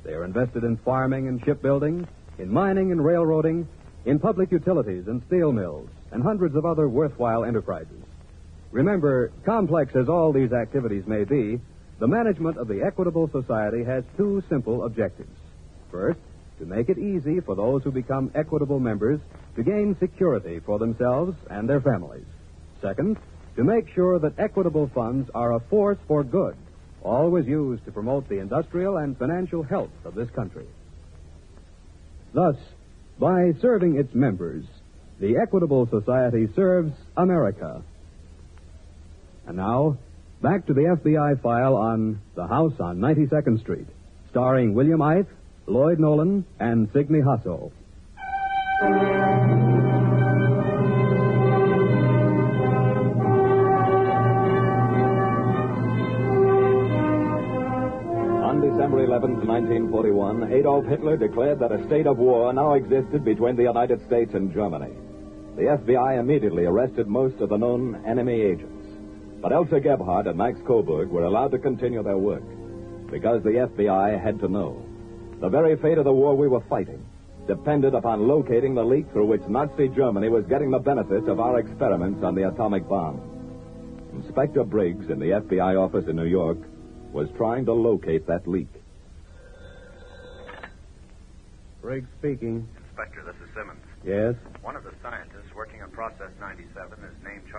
They 0.04 0.14
are 0.14 0.24
invested 0.24 0.64
in 0.64 0.78
farming 0.78 1.28
and 1.28 1.44
shipbuilding, 1.44 2.08
in 2.38 2.52
mining 2.52 2.90
and 2.90 3.04
railroading, 3.04 3.68
in 4.04 4.18
public 4.18 4.50
utilities 4.50 5.06
and 5.06 5.22
steel 5.26 5.52
mills, 5.52 5.88
and 6.10 6.22
hundreds 6.22 6.56
of 6.56 6.64
other 6.64 6.88
worthwhile 6.88 7.44
enterprises. 7.44 8.02
Remember, 8.72 9.30
complex 9.44 9.94
as 9.94 10.08
all 10.08 10.32
these 10.32 10.52
activities 10.52 11.06
may 11.06 11.24
be, 11.24 11.60
the 12.00 12.08
management 12.08 12.56
of 12.56 12.68
the 12.68 12.82
Equitable 12.82 13.30
Society 13.30 13.84
has 13.84 14.02
two 14.16 14.42
simple 14.48 14.84
objectives. 14.84 15.38
First, 15.90 16.18
to 16.58 16.66
make 16.66 16.88
it 16.88 16.98
easy 16.98 17.40
for 17.40 17.54
those 17.54 17.82
who 17.82 17.92
become 17.92 18.30
equitable 18.34 18.80
members 18.80 19.20
to 19.56 19.62
gain 19.62 19.96
security 20.00 20.58
for 20.58 20.78
themselves 20.78 21.36
and 21.50 21.68
their 21.68 21.80
families. 21.80 22.26
Second, 22.80 23.18
to 23.56 23.64
make 23.64 23.88
sure 23.94 24.18
that 24.18 24.38
equitable 24.38 24.90
funds 24.94 25.30
are 25.34 25.54
a 25.54 25.60
force 25.60 25.98
for 26.08 26.24
good 26.24 26.56
always 27.04 27.46
used 27.46 27.84
to 27.84 27.92
promote 27.92 28.28
the 28.28 28.38
industrial 28.38 28.96
and 28.96 29.18
financial 29.18 29.62
health 29.62 29.90
of 30.04 30.14
this 30.14 30.30
country. 30.30 30.66
Thus, 32.32 32.56
by 33.18 33.52
serving 33.60 33.96
its 33.96 34.14
members, 34.14 34.64
the 35.20 35.36
Equitable 35.36 35.86
Society 35.88 36.48
serves 36.54 36.92
America. 37.16 37.82
And 39.46 39.56
now, 39.56 39.98
back 40.40 40.66
to 40.66 40.74
the 40.74 40.82
FBI 40.82 41.40
file 41.42 41.76
on 41.76 42.20
The 42.34 42.46
House 42.46 42.74
on 42.80 42.98
92nd 42.98 43.60
Street, 43.60 43.86
starring 44.30 44.74
William 44.74 45.00
Eythe, 45.00 45.26
Lloyd 45.66 45.98
Nolan, 45.98 46.44
and 46.60 46.88
Signe 46.92 47.22
Hasso. 47.22 47.72
On 58.42 58.60
December 58.60 59.04
11, 59.04 59.46
1941, 59.46 60.52
Adolf 60.52 60.84
Hitler 60.86 61.16
declared 61.16 61.58
that 61.60 61.72
a 61.72 61.84
state 61.86 62.06
of 62.06 62.18
war 62.18 62.52
now 62.52 62.74
existed 62.74 63.24
between 63.24 63.56
the 63.56 63.62
United 63.62 64.04
States 64.06 64.34
and 64.34 64.52
Germany. 64.52 64.92
The 65.56 65.62
FBI 65.62 66.18
immediately 66.18 66.64
arrested 66.64 67.06
most 67.06 67.40
of 67.40 67.48
the 67.50 67.56
known 67.56 68.02
enemy 68.06 68.40
agents. 68.40 68.81
But 69.42 69.52
Elsa 69.52 69.80
Gebhardt 69.80 70.28
and 70.28 70.38
Max 70.38 70.60
Coburg 70.64 71.10
were 71.10 71.24
allowed 71.24 71.50
to 71.50 71.58
continue 71.58 72.02
their 72.04 72.16
work 72.16 72.44
because 73.10 73.42
the 73.42 73.68
FBI 73.68 74.22
had 74.22 74.38
to 74.38 74.48
know. 74.48 74.80
The 75.40 75.48
very 75.48 75.76
fate 75.76 75.98
of 75.98 76.04
the 76.04 76.12
war 76.12 76.36
we 76.36 76.46
were 76.46 76.62
fighting 76.70 77.04
depended 77.48 77.92
upon 77.92 78.28
locating 78.28 78.72
the 78.72 78.84
leak 78.84 79.10
through 79.10 79.26
which 79.26 79.42
Nazi 79.48 79.88
Germany 79.88 80.28
was 80.28 80.46
getting 80.46 80.70
the 80.70 80.78
benefits 80.78 81.26
of 81.26 81.40
our 81.40 81.58
experiments 81.58 82.22
on 82.22 82.36
the 82.36 82.46
atomic 82.46 82.88
bomb. 82.88 83.20
Inspector 84.12 84.62
Briggs 84.64 85.10
in 85.10 85.18
the 85.18 85.42
FBI 85.42 85.76
office 85.76 86.06
in 86.06 86.14
New 86.14 86.26
York 86.26 86.58
was 87.12 87.28
trying 87.36 87.64
to 87.64 87.72
locate 87.72 88.28
that 88.28 88.46
leak. 88.46 88.68
Briggs 91.80 92.08
speaking. 92.20 92.68
Inspector, 92.86 93.24
this 93.26 93.34
is 93.42 93.54
Simmons. 93.56 93.80
Yes, 94.04 94.34
One 94.62 94.76
of 94.76 94.84
the 94.84 94.92
scientists 95.02 95.54
working 95.54 95.82
on 95.82 95.90
Process 95.90 96.30
97 96.40 96.98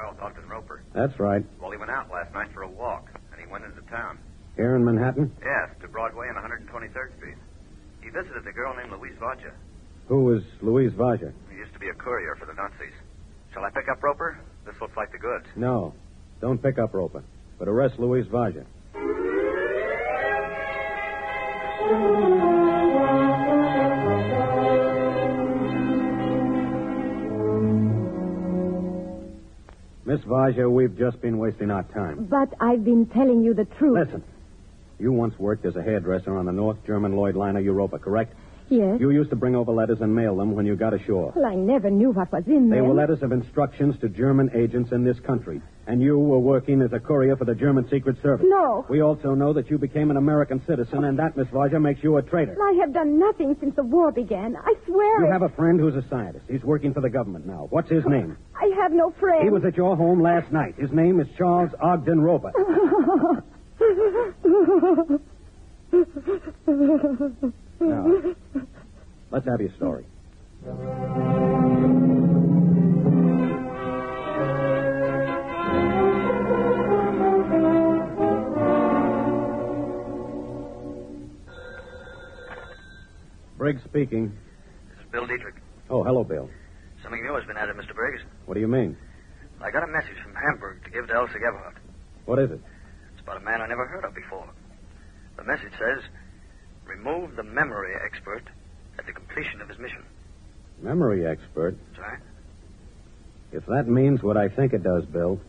is 0.04 0.10
named 0.12 0.20
Charles 0.20 0.36
Ogden 0.36 0.50
Roper. 0.50 0.82
that's 0.94 1.20
right. 1.20 1.44
Well, 1.62 1.72
he 1.72 1.78
went 1.78 1.92
out 1.92 2.12
last 2.12 2.34
night 2.34 2.50
for 2.54 2.64
a 2.64 2.70
walk, 2.70 3.10
and 3.32 3.42
he 3.42 3.52
went 3.52 3.66
into 3.66 3.82
town. 3.90 4.18
Here 4.56 4.76
in 4.76 4.86
Manhattan? 4.86 5.32
Yes, 5.42 5.70
to 5.82 5.88
Broadway 5.88 6.28
and 6.28 6.38
123rd 6.38 7.16
Street. 7.18 7.38
He 8.04 8.10
visited 8.10 8.46
a 8.48 8.52
girl 8.52 8.76
named 8.76 8.92
Louise 8.92 9.16
Vaja. 9.20 9.52
Who 10.08 10.26
was 10.26 10.44
Louise 10.62 10.92
Vaja? 10.94 11.32
He 11.50 11.58
used 11.58 11.74
to 11.74 11.80
be 11.80 11.90
a 11.90 11.94
courier 11.94 12.36
for 12.36 12.46
the 12.46 12.54
Nazis. 12.54 12.94
Shall 13.54 13.64
I 13.64 13.70
pick 13.70 13.88
up 13.90 14.04
Roper? 14.04 14.38
This 14.66 14.76
looks 14.82 14.96
like 14.98 15.12
the 15.12 15.18
goods. 15.18 15.46
No. 15.56 15.94
Don't 16.42 16.62
pick 16.62 16.78
up 16.78 16.94
Roper, 16.94 17.24
but 17.58 17.68
arrest 17.68 18.00
Louise 18.00 18.28
Vaja. 18.28 18.66
Miss 30.14 30.22
Vaja, 30.26 30.70
we've 30.70 30.96
just 30.96 31.20
been 31.22 31.40
wasting 31.40 31.72
our 31.72 31.82
time. 31.82 32.26
But 32.26 32.54
I've 32.60 32.84
been 32.84 33.08
telling 33.08 33.42
you 33.44 33.56
the 33.56 33.66
truth. 33.66 34.06
Listen. 34.06 34.24
You 35.00 35.12
once 35.12 35.40
worked 35.40 35.66
as 35.66 35.76
a 35.76 35.82
hairdresser 35.82 36.38
on 36.38 36.46
the 36.46 36.52
North 36.52 36.78
German 36.86 37.16
Lloyd 37.16 37.36
liner 37.36 37.60
Europa, 37.60 37.98
correct? 37.98 38.36
Yes. 38.74 39.00
You 39.00 39.12
used 39.12 39.30
to 39.30 39.36
bring 39.36 39.56
over 39.56 39.72
letters 39.72 40.00
and 40.02 40.14
mail 40.16 40.36
them 40.36 40.56
when 40.56 40.66
you 40.66 40.76
got 40.76 40.94
ashore. 40.94 41.34
Well, 41.36 41.46
I 41.46 41.56
never 41.56 41.90
knew 41.92 42.12
what 42.12 42.32
was 42.32 42.44
in 42.48 42.54
them. 42.54 42.70
They 42.70 42.82
were 42.82 42.94
letters 42.94 43.22
of 43.22 43.32
instructions 43.32 43.96
to 44.02 44.10
German 44.10 44.50
agents 44.56 44.92
in 44.92 45.04
this 45.04 45.20
country. 45.20 45.62
And 45.86 46.02
you 46.02 46.18
were 46.18 46.40
working 46.40 46.82
as 46.82 46.92
a 46.94 47.00
courier 47.00 47.36
for 47.36 47.46
the 47.46 47.54
German 47.54 47.88
Secret 47.90 48.18
Service. 48.24 48.46
No. 48.50 48.86
We 48.90 49.02
also 49.02 49.36
know 49.36 49.54
that 49.54 49.70
you 49.70 49.78
became 49.78 50.10
an 50.12 50.18
American 50.18 50.64
citizen, 50.66 51.04
and 51.04 51.20
that, 51.20 51.36
Miss 51.38 51.48
Vaja, 51.50 51.80
makes 51.82 52.02
you 52.04 52.18
a 52.18 52.22
traitor. 52.24 52.58
I 52.62 52.74
have 52.82 52.94
done 52.94 53.20
nothing 53.20 53.56
since 53.60 53.76
the 53.76 53.84
war 53.84 54.12
began. 54.12 54.56
I 54.56 54.74
swear 54.86 55.22
You 55.22 55.28
it. 55.28 55.32
have 55.32 55.42
a 55.44 55.50
friend 55.50 55.80
who's 55.80 55.96
a 55.96 56.08
scientist. 56.10 56.46
He's 56.50 56.64
working 56.64 56.94
for 56.94 57.02
the 57.02 57.10
government 57.10 57.46
now. 57.46 57.68
What's 57.70 57.90
his 57.90 58.06
name? 58.06 58.38
I 58.56 58.72
have 58.82 58.92
no 58.92 59.12
friend. 59.20 59.44
He 59.44 59.50
was 59.50 59.64
at 59.66 59.76
your 59.78 59.96
home 59.96 60.22
last 60.22 60.52
night. 60.52 60.76
His 60.78 60.92
name 60.92 61.20
is 61.20 61.28
Charles 61.38 61.72
Ogden 61.82 62.22
Roper. 62.22 62.52
Now, 67.84 68.06
let's 69.30 69.46
have 69.46 69.60
your 69.60 69.72
story. 69.76 70.06
Briggs 83.58 83.82
speaking. 83.84 84.32
This 84.90 85.06
is 85.06 85.12
Bill 85.12 85.28
Dietrich. 85.28 85.56
Oh, 85.90 86.04
hello, 86.04 86.24
Bill. 86.24 86.50
Something 87.02 87.22
new 87.22 87.34
has 87.36 87.46
been 87.46 87.58
added, 87.58 87.76
Mr. 87.76 87.94
Briggs. 87.94 88.22
What 88.46 88.54
do 88.54 88.62
you 88.62 88.68
mean? 88.68 88.98
I 89.62 89.72
got 89.72 89.84
a 89.84 89.88
message 89.88 90.18
from 90.24 90.36
Hamburg 90.36 90.84
to 90.86 90.90
give 90.90 91.08
to 91.08 91.14
Elsa 91.14 91.40
Gebhardt. 91.40 91.76
What 92.26 92.40
is 92.40 92.52
it? 92.52 92.62
It's 93.14 93.22
about 93.22 93.38
a 93.38 93.46
man 93.46 93.62
I 93.62 93.68
never 93.68 93.86
heard 93.86 94.06
of 94.06 94.16
before. 94.16 94.48
The 95.36 95.44
message 95.44 95.72
says, 95.74 96.04
remove 96.98 97.36
the 97.36 97.44
memory 97.44 97.94
expert 98.04 98.44
at 99.00 99.06
the 99.06 99.12
completion 99.12 99.62
of 99.62 99.70
his 99.70 99.78
mission. 99.80 100.04
Memory 100.82 101.26
expert. 101.26 101.76
That's 101.90 102.00
right. 102.00 102.20
If 103.52 103.66
that 103.68 103.88
means 103.88 104.22
what 104.22 104.38
I 104.38 104.50
think 104.50 104.74
it 104.74 104.84
does, 104.84 105.06
Bill, 105.06 105.40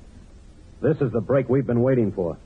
this 0.82 0.96
is 1.00 1.12
the 1.12 1.20
break 1.20 1.48
we've 1.48 1.66
been 1.66 1.82
waiting 1.82 2.12
for. 2.12 2.36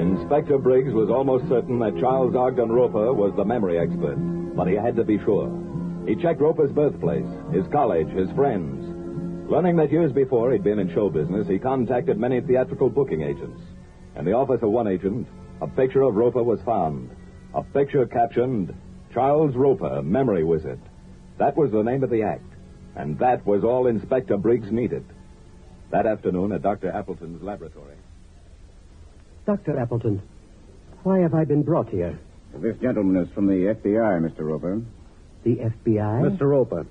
Inspector 0.00 0.58
Briggs 0.58 0.92
was 0.92 1.08
almost 1.08 1.48
certain 1.48 1.78
that 1.78 1.96
Charles 1.98 2.34
Ogden 2.34 2.70
Roper 2.70 3.12
was 3.12 3.32
the 3.36 3.44
memory 3.44 3.78
expert, 3.78 4.16
but 4.56 4.66
he 4.66 4.74
had 4.74 4.96
to 4.96 5.04
be 5.04 5.18
sure. 5.24 5.50
He 6.06 6.16
checked 6.16 6.40
Roper's 6.40 6.72
birthplace, 6.72 7.26
his 7.52 7.64
college, 7.72 8.08
his 8.08 8.30
friends. 8.32 8.85
Learning 9.48 9.76
that 9.76 9.92
years 9.92 10.10
before 10.10 10.52
he'd 10.52 10.64
been 10.64 10.80
in 10.80 10.92
show 10.92 11.08
business, 11.08 11.46
he 11.46 11.58
contacted 11.58 12.18
many 12.18 12.40
theatrical 12.40 12.88
booking 12.88 13.22
agents. 13.22 13.60
In 14.16 14.24
the 14.24 14.32
office 14.32 14.60
of 14.62 14.70
one 14.70 14.88
agent, 14.88 15.28
a 15.60 15.68
picture 15.68 16.02
of 16.02 16.16
Roper 16.16 16.42
was 16.42 16.60
found. 16.62 17.10
A 17.54 17.62
picture 17.62 18.06
captioned, 18.06 18.74
Charles 19.14 19.54
Roper, 19.54 20.02
Memory 20.02 20.42
Wizard. 20.42 20.80
That 21.38 21.56
was 21.56 21.70
the 21.70 21.82
name 21.82 22.02
of 22.02 22.10
the 22.10 22.22
act, 22.22 22.44
and 22.96 23.18
that 23.20 23.46
was 23.46 23.62
all 23.62 23.86
Inspector 23.86 24.36
Briggs 24.38 24.72
needed. 24.72 25.04
That 25.90 26.06
afternoon 26.06 26.50
at 26.50 26.62
Dr. 26.62 26.90
Appleton's 26.90 27.40
laboratory. 27.40 27.94
Dr. 29.46 29.78
Appleton, 29.78 30.20
why 31.04 31.20
have 31.20 31.34
I 31.34 31.44
been 31.44 31.62
brought 31.62 31.88
here? 31.88 32.18
This 32.56 32.76
gentleman 32.78 33.22
is 33.22 33.32
from 33.32 33.46
the 33.46 33.76
FBI, 33.76 34.20
Mr. 34.28 34.40
Roper. 34.40 34.82
The 35.44 35.56
FBI? 35.56 36.36
Mr. 36.36 36.50
Roper, 36.50 36.84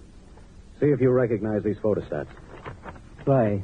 see 0.80 0.86
if 0.86 1.02
you 1.02 1.10
recognize 1.10 1.64
these 1.64 1.78
photostats. 1.78 2.28
Why? 3.26 3.64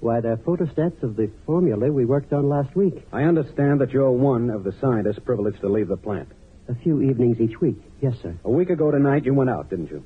Why, 0.00 0.20
they're 0.20 0.36
photostats 0.36 1.02
of 1.02 1.16
the 1.16 1.30
formula 1.46 1.90
we 1.90 2.04
worked 2.04 2.32
on 2.32 2.48
last 2.48 2.74
week. 2.76 3.06
I 3.12 3.22
understand 3.22 3.80
that 3.80 3.90
you're 3.90 4.10
one 4.10 4.50
of 4.50 4.64
the 4.64 4.72
scientists 4.80 5.18
privileged 5.24 5.60
to 5.60 5.68
leave 5.68 5.88
the 5.88 5.96
plant. 5.96 6.28
A 6.68 6.74
few 6.74 7.00
evenings 7.02 7.40
each 7.40 7.60
week. 7.60 7.76
Yes, 8.00 8.14
sir. 8.22 8.34
A 8.44 8.50
week 8.50 8.70
ago 8.70 8.90
tonight, 8.90 9.24
you 9.24 9.34
went 9.34 9.50
out, 9.50 9.70
didn't 9.70 9.90
you? 9.90 10.04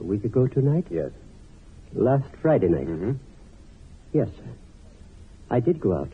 A 0.00 0.04
week 0.04 0.24
ago 0.24 0.46
tonight? 0.46 0.86
Yes. 0.90 1.10
Last 1.92 2.28
Friday 2.42 2.68
night. 2.68 2.86
Mm-hmm. 2.86 3.12
Yes, 4.12 4.28
sir. 4.36 4.50
I 5.50 5.60
did 5.60 5.80
go 5.80 5.94
out. 5.96 6.10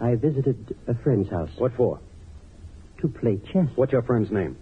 I 0.00 0.14
visited 0.16 0.76
a 0.86 0.94
friend's 0.94 1.30
house 1.30 1.50
What 1.58 1.72
for? 1.76 2.00
to 3.00 3.08
play 3.08 3.38
chess. 3.52 3.68
What's 3.76 3.92
your 3.92 4.02
friend's 4.02 4.30
name? 4.30 4.56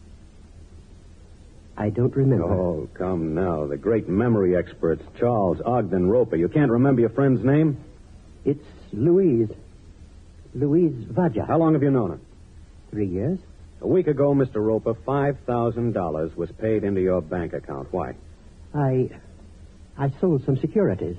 I 1.77 1.91
don't 1.91 2.15
remember. 2.15 2.45
Oh, 2.45 2.89
come 2.95 3.35
now. 3.35 3.67
The 3.67 3.77
great 3.77 4.09
memory 4.09 4.57
experts, 4.57 5.03
Charles 5.19 5.61
Ogden 5.65 6.09
Roper. 6.09 6.37
You 6.37 6.49
can't 6.49 6.71
remember 6.71 7.01
your 7.01 7.11
friend's 7.11 7.45
name? 7.45 7.79
It's 8.45 8.65
Louise. 8.93 9.49
Louise 10.55 10.95
Vaja. 11.11 11.47
How 11.47 11.59
long 11.59 11.73
have 11.73 11.83
you 11.83 11.91
known 11.91 12.11
her? 12.11 12.21
Three 12.91 13.09
years? 13.09 13.39
A 13.81 13.89
week 13.89 14.07
ago, 14.07 14.33
Mr. 14.35 14.65
Roper, 14.65 14.95
$5,000 14.95 16.37
was 16.37 16.51
paid 16.53 16.85
into 16.85 17.01
your 17.01 17.21
bank 17.21 17.53
account. 17.53 17.93
Why? 17.93 18.15
I. 18.73 19.11
I 19.99 20.11
sold 20.21 20.45
some 20.45 20.57
securities. 20.57 21.17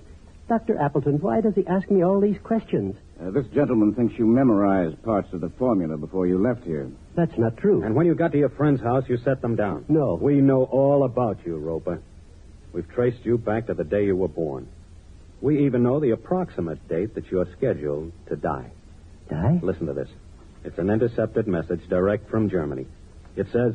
Dr. 0.47 0.77
Appleton, 0.77 1.19
why 1.21 1.41
does 1.41 1.55
he 1.55 1.65
ask 1.65 1.89
me 1.89 2.03
all 2.03 2.19
these 2.19 2.37
questions? 2.43 2.95
Uh, 3.19 3.31
this 3.31 3.47
gentleman 3.47 3.95
thinks 3.95 4.13
you 4.19 4.27
memorized 4.27 5.01
parts 5.01 5.33
of 5.33 5.41
the 5.41 5.49
formula 5.57 5.97
before 5.97 6.27
you 6.27 6.37
left 6.37 6.63
here. 6.63 6.91
That's 7.15 7.35
not 7.37 7.57
true. 7.57 7.81
And 7.83 7.95
when 7.95 8.05
you 8.05 8.13
got 8.13 8.31
to 8.33 8.37
your 8.37 8.49
friend's 8.49 8.81
house, 8.81 9.05
you 9.07 9.17
set 9.17 9.41
them 9.41 9.55
down. 9.55 9.85
No. 9.87 10.19
We 10.21 10.41
know 10.41 10.63
all 10.65 11.03
about 11.03 11.39
you, 11.45 11.57
Roper. 11.57 11.99
We've 12.73 12.87
traced 12.89 13.25
you 13.25 13.39
back 13.39 13.67
to 13.67 13.73
the 13.73 13.83
day 13.83 14.05
you 14.05 14.15
were 14.15 14.27
born. 14.27 14.67
We 15.41 15.65
even 15.65 15.81
know 15.81 15.99
the 15.99 16.11
approximate 16.11 16.87
date 16.87 17.15
that 17.15 17.31
you're 17.31 17.47
scheduled 17.57 18.11
to 18.27 18.35
die. 18.35 18.69
Die? 19.29 19.59
Listen 19.63 19.87
to 19.87 19.93
this. 19.93 20.09
It's 20.63 20.77
an 20.77 20.89
intercepted 20.89 21.47
message 21.47 21.81
direct 21.89 22.29
from 22.29 22.49
Germany. 22.49 22.85
It 23.35 23.47
says, 23.51 23.73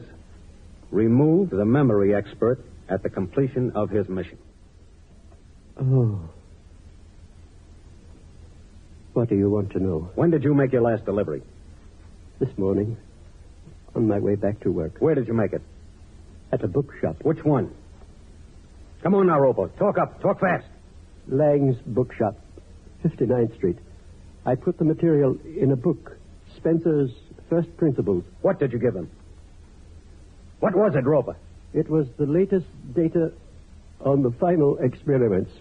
remove 0.91 1.51
the 1.51 1.65
memory 1.65 2.15
expert 2.15 2.65
at 2.89 3.03
the 3.03 3.11
completion 3.11 3.73
of 3.75 3.91
his 3.91 4.09
mission. 4.09 4.39
Oh. 5.81 6.21
What 9.12 9.29
do 9.29 9.35
you 9.37 9.51
want 9.51 9.70
to 9.73 9.81
know? 9.81 10.11
When 10.14 10.31
did 10.31 10.44
you 10.44 10.55
make 10.55 10.73
your 10.73 10.83
last 10.83 11.05
delivery? 11.05 11.42
This 12.38 12.57
morning, 12.57 12.96
on 13.94 14.07
my 14.09 14.18
way 14.18 14.35
back 14.35 14.61
to 14.61 14.70
work, 14.70 14.92
Where 15.01 15.14
did 15.14 15.27
you 15.29 15.35
make 15.35 15.53
it? 15.53 15.62
at 16.53 16.64
a 16.64 16.68
bookshop. 16.68 17.16
Which 17.23 17.44
one? 17.44 17.70
Come 19.05 19.14
on 19.14 19.29
now, 19.29 19.38
Robo. 19.38 19.68
Talk 19.68 19.99
up. 19.99 20.20
Talk 20.20 20.40
fast. 20.40 20.66
Lang's 21.29 21.77
Bookshop, 21.87 22.37
59th 23.05 23.55
Street. 23.55 23.79
I 24.44 24.57
put 24.57 24.77
the 24.79 24.85
material 24.85 25.38
in 25.44 25.70
a 25.70 25.77
book, 25.77 26.16
Spencer's 26.57 27.11
First 27.49 27.77
Principles. 27.77 28.25
What 28.42 28.59
did 28.59 28.73
you 28.73 28.81
give 28.81 28.96
him? 28.96 29.09
What 30.59 30.75
was 30.75 30.96
it, 30.96 31.05
Roper? 31.05 31.37
It 31.73 31.88
was 31.88 32.09
the 32.18 32.27
latest 32.27 32.66
data 32.94 33.33
on 34.01 34.23
the 34.23 34.33
final 34.33 34.77
experiments. 34.79 35.53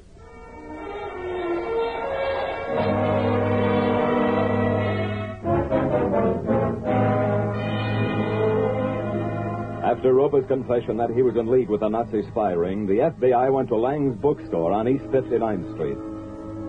After 10.00 10.14
Roper's 10.14 10.48
confession 10.48 10.96
that 10.96 11.10
he 11.10 11.22
was 11.22 11.36
in 11.36 11.52
league 11.52 11.68
with 11.68 11.82
the 11.82 11.90
Nazi 11.90 12.22
spy 12.32 12.54
ring, 12.54 12.88
the 12.88 13.12
FBI 13.12 13.52
went 13.52 13.68
to 13.68 13.76
Lang's 13.76 14.16
bookstore 14.16 14.72
on 14.72 14.88
East 14.88 15.04
59th 15.08 15.74
Street. 15.74 15.98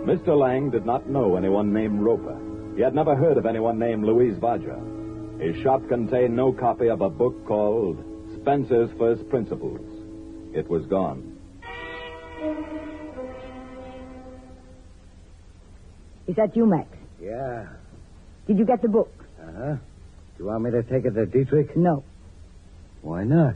Mr. 0.05 0.37
Lang 0.37 0.69
did 0.69 0.85
not 0.85 1.09
know 1.09 1.37
anyone 1.37 1.73
named 1.73 2.01
Roper. 2.01 2.37
He 2.75 2.83
had 2.83 2.93
never 2.93 3.15
heard 3.15 3.39
of 3.39 3.47
anyone 3.47 3.79
named 3.79 4.03
Louise 4.03 4.35
Vaja. 4.39 5.41
His 5.41 5.55
shop 5.63 5.87
contained 5.87 6.35
no 6.35 6.53
copy 6.53 6.89
of 6.89 7.03
a 7.03 7.09
book 7.09 7.47
called 7.47 8.03
Spencer's 8.41 8.91
First 8.99 9.29
Principles. 9.29 9.79
It 10.53 10.69
was 10.69 10.85
gone. 10.87 11.39
Is 16.27 16.35
that 16.35 16.57
you, 16.57 16.67
Max? 16.67 16.89
Yeah. 17.23 17.69
Did 18.49 18.59
you 18.59 18.65
get 18.65 18.83
the 18.83 18.89
book? 18.89 19.13
Uh 19.41 19.53
huh. 19.57 19.75
Do 19.75 19.79
you 20.43 20.47
want 20.47 20.65
me 20.65 20.73
to 20.73 20.83
take 20.83 21.05
it 21.05 21.13
to 21.15 21.27
Dietrich? 21.27 21.77
No. 21.77 22.03
Why 23.03 23.25
not? 23.25 23.55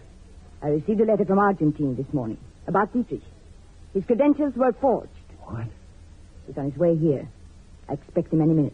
I 0.62 0.68
received 0.68 1.00
a 1.00 1.04
letter 1.04 1.24
from 1.24 1.38
Argentine 1.38 1.96
this 1.96 2.12
morning 2.12 2.38
about 2.66 2.92
Dietrich. 2.92 3.22
His 3.92 4.04
credentials 4.04 4.54
were 4.57 4.72
forged. 4.72 5.11
What? 5.42 5.66
He's 6.46 6.57
on 6.57 6.70
his 6.70 6.78
way 6.78 6.96
here. 6.96 7.28
I 7.88 7.94
expect 7.94 8.33
him 8.33 8.40
any 8.40 8.54
minute. 8.54 8.72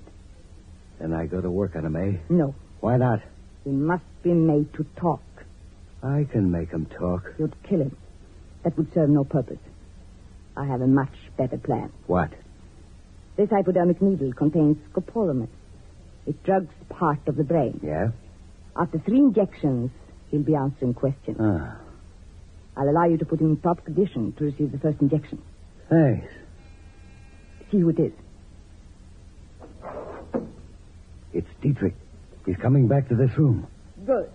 Then 1.00 1.12
I 1.12 1.26
go 1.26 1.40
to 1.40 1.50
work 1.50 1.74
on 1.76 1.84
him, 1.84 1.96
eh? 1.96 2.18
No. 2.28 2.54
Why 2.80 2.96
not? 2.96 3.20
He 3.64 3.70
must 3.70 4.04
be 4.22 4.32
made 4.32 4.72
to 4.74 4.84
talk. 4.96 5.22
I 6.02 6.26
can 6.30 6.50
make 6.50 6.70
him 6.70 6.86
talk. 6.86 7.32
You'd 7.38 7.54
kill 7.68 7.80
him. 7.80 7.96
That 8.62 8.76
would 8.76 8.92
serve 8.94 9.10
no 9.10 9.24
purpose. 9.24 9.58
I 10.56 10.66
have 10.66 10.80
a 10.80 10.86
much 10.86 11.12
better 11.36 11.58
plan. 11.58 11.92
What? 12.06 12.30
This 13.36 13.50
hypodermic 13.50 14.00
needle 14.00 14.32
contains 14.32 14.76
scopolamine. 14.92 15.48
It 16.26 16.42
drugs 16.44 16.72
part 16.88 17.26
of 17.26 17.36
the 17.36 17.44
brain. 17.44 17.80
Yeah? 17.82 18.08
After 18.76 18.98
three 18.98 19.18
injections, 19.18 19.90
he'll 20.30 20.42
be 20.42 20.54
answering 20.54 20.94
questions. 20.94 21.36
Ah, 21.40 21.76
I'll 22.76 22.88
allow 22.88 23.04
you 23.06 23.18
to 23.18 23.24
put 23.24 23.40
him 23.40 23.50
in 23.50 23.56
proper 23.56 23.82
condition 23.82 24.32
to 24.38 24.44
receive 24.44 24.72
the 24.72 24.78
first 24.78 25.00
injection. 25.00 25.42
thanks. 25.88 26.32
See 27.70 27.78
who 27.78 27.90
it 27.90 27.98
is. 28.00 28.12
It's 31.32 31.46
Dietrich. 31.62 31.94
He's 32.46 32.56
coming 32.56 32.88
back 32.88 33.08
to 33.10 33.14
this 33.14 33.30
room. 33.38 33.66
Good. 34.04 34.30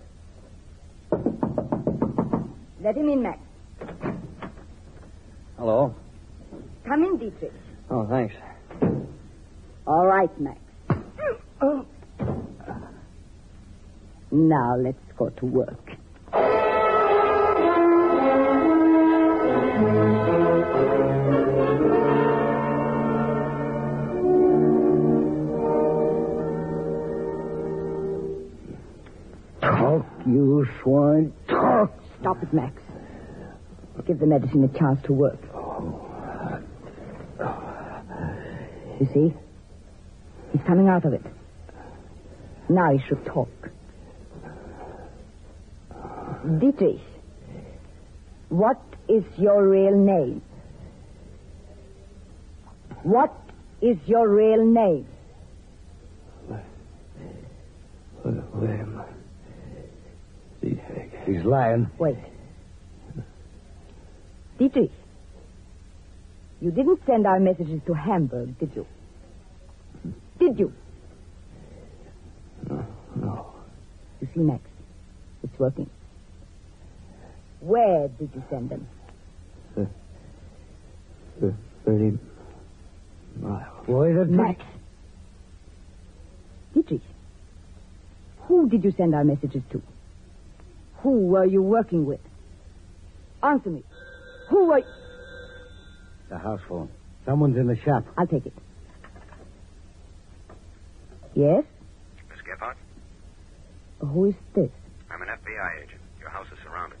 Let 2.80 2.96
him 2.96 3.08
in, 3.10 3.22
Max. 3.22 3.38
Hello. 5.58 5.94
Come 6.86 7.02
in, 7.04 7.18
Dietrich. 7.18 7.52
Oh, 7.90 8.06
thanks. 8.08 8.34
All 9.86 10.06
right, 10.06 10.30
Max. 10.40 10.58
Now 14.36 14.76
let's 14.76 14.98
go 15.16 15.30
to 15.30 15.46
work. 15.46 15.92
Talk, 29.62 30.04
you 30.26 30.68
swine. 30.82 31.32
Talk. 31.48 31.92
Stop 32.20 32.42
it, 32.42 32.52
Max. 32.52 32.82
Give 34.06 34.18
the 34.18 34.26
medicine 34.26 34.64
a 34.64 34.78
chance 34.78 35.00
to 35.06 35.14
work. 35.14 35.40
You 39.00 39.08
see? 39.14 39.34
He's 40.52 40.62
coming 40.66 40.88
out 40.88 41.06
of 41.06 41.14
it. 41.14 41.22
Now 42.68 42.92
he 42.92 42.98
should 43.08 43.24
talk. 43.24 43.48
Dietrich, 46.46 47.00
what 48.50 48.80
is 49.08 49.24
your 49.36 49.68
real 49.68 49.96
name? 49.96 50.42
What 53.02 53.34
is 53.82 53.96
your 54.06 54.28
real 54.28 54.64
name? 54.64 55.06
William. 58.24 59.02
He's 60.60 61.44
lying. 61.44 61.90
Wait. 61.98 62.16
Dietrich, 64.58 64.92
you 66.60 66.70
didn't 66.70 67.00
send 67.06 67.26
our 67.26 67.40
messages 67.40 67.80
to 67.86 67.92
Hamburg, 67.92 68.58
did 68.58 68.70
you? 68.74 68.86
Did 70.38 70.58
you? 70.58 70.72
No. 73.16 73.52
You 74.20 74.28
see, 74.32 74.40
Max, 74.40 74.62
it's 75.42 75.58
working. 75.58 75.90
Where 77.66 78.06
did 78.06 78.30
you 78.32 78.44
send 78.48 78.70
them? 78.70 78.86
Uh, 79.76 79.80
uh, 81.44 81.50
thirty 81.84 82.16
miles. 83.40 83.88
Wait 83.88 84.16
a 84.16 84.24
Max. 84.24 84.62
Dietrich, 86.74 87.00
who 88.42 88.68
did 88.68 88.84
you 88.84 88.92
send 88.96 89.16
our 89.16 89.24
messages 89.24 89.62
to? 89.72 89.82
Who 90.98 91.26
were 91.26 91.44
you 91.44 91.60
working 91.60 92.06
with? 92.06 92.20
Answer 93.42 93.70
me. 93.70 93.82
Who 94.48 94.66
were... 94.66 94.82
The 96.28 96.38
house 96.38 96.60
phone. 96.68 96.88
Someone's 97.24 97.56
in 97.56 97.66
the 97.66 97.76
shop. 97.84 98.04
I'll 98.16 98.28
take 98.28 98.46
it. 98.46 98.52
Yes? 101.34 101.64
Miss 102.30 102.40
Gebhardt, 102.46 102.76
Who 103.98 104.26
is 104.26 104.34
this? 104.54 104.70
I'm 105.10 105.20
an 105.22 105.28
FBI 105.28 105.82
agent. 105.82 106.00
Your 106.20 106.30
house 106.30 106.46
is 106.52 106.58
surrounded. 106.62 106.98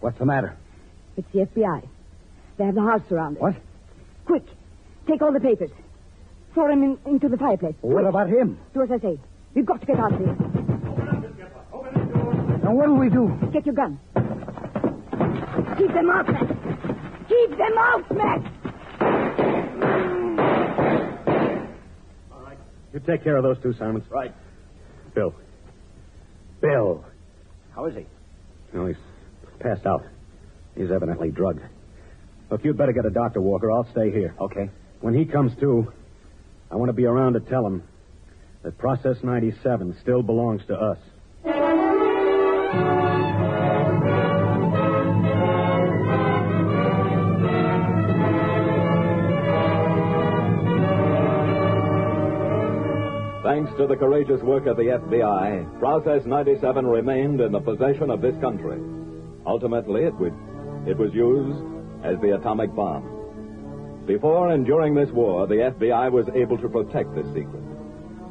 What's 0.00 0.18
the 0.18 0.24
matter? 0.26 0.56
It's 1.16 1.28
the 1.32 1.40
FBI. 1.40 1.86
They 2.56 2.64
have 2.64 2.74
the 2.74 2.82
house 2.82 3.02
surrounded. 3.08 3.40
What? 3.40 3.54
Quick, 4.26 4.44
take 5.06 5.22
all 5.22 5.32
the 5.32 5.40
papers. 5.40 5.70
Throw 6.54 6.68
them 6.68 6.82
in, 6.82 6.98
into 7.06 7.28
the 7.28 7.36
fireplace. 7.36 7.74
What 7.80 8.04
about 8.04 8.28
him? 8.28 8.58
Do 8.74 8.82
as 8.82 8.90
I 8.90 8.98
say. 8.98 9.18
We've 9.54 9.66
got 9.66 9.80
to 9.80 9.86
get 9.86 9.98
out 9.98 10.12
of 10.12 10.18
here. 10.18 10.36
Now, 12.62 12.74
what'll 12.74 12.96
we 12.96 13.08
do? 13.08 13.32
Get 13.52 13.66
your 13.66 13.74
gun. 13.74 13.98
Keep 15.78 15.92
them 15.92 16.10
out, 16.10 16.28
Max. 16.28 16.46
Keep 17.28 17.50
them 17.50 17.78
out, 17.78 18.10
Max. 18.16 18.42
All 22.32 22.42
right. 22.42 22.58
You 22.92 23.00
take 23.00 23.24
care 23.24 23.36
of 23.36 23.42
those 23.42 23.58
two, 23.62 23.72
Simmons. 23.72 24.04
Right. 24.10 24.34
Bill. 25.14 25.34
Bill. 26.60 27.04
How 27.74 27.86
is 27.86 27.94
he? 27.94 28.06
No, 28.72 28.86
he's 28.86 28.96
passed 29.60 29.86
out. 29.86 30.04
He's 30.76 30.90
evidently 30.90 31.30
drugged. 31.30 31.62
Look, 32.50 32.64
you'd 32.64 32.76
better 32.76 32.92
get 32.92 33.06
a 33.06 33.10
doctor, 33.10 33.40
Walker. 33.40 33.70
I'll 33.70 33.88
stay 33.92 34.10
here. 34.10 34.34
Okay. 34.40 34.70
When 35.00 35.14
he 35.14 35.24
comes 35.24 35.52
to, 35.60 35.92
I 36.70 36.76
want 36.76 36.88
to 36.88 36.92
be 36.92 37.04
around 37.06 37.34
to 37.34 37.40
tell 37.40 37.64
him 37.66 37.82
that 38.62 38.76
Process 38.78 39.16
97 39.22 39.96
still 40.02 40.22
belongs 40.22 40.62
to 40.66 40.74
us. 40.74 40.98
Thanks 53.42 53.72
to 53.78 53.86
the 53.86 53.96
courageous 53.96 54.42
work 54.42 54.66
of 54.66 54.76
the 54.76 54.82
FBI, 54.84 55.78
Process 55.80 56.26
97 56.26 56.86
remained 56.86 57.40
in 57.40 57.52
the 57.52 57.60
possession 57.60 58.10
of 58.10 58.20
this 58.20 58.34
country. 58.40 58.78
Ultimately, 59.50 60.04
it, 60.04 60.14
would, 60.14 60.32
it 60.86 60.96
was 60.96 61.12
used 61.12 61.58
as 62.04 62.20
the 62.20 62.36
atomic 62.36 62.72
bomb. 62.72 64.04
Before 64.06 64.52
and 64.52 64.64
during 64.64 64.94
this 64.94 65.10
war, 65.10 65.48
the 65.48 65.74
FBI 65.74 66.12
was 66.12 66.28
able 66.36 66.56
to 66.58 66.68
protect 66.68 67.12
this 67.16 67.26
secret. 67.34 67.64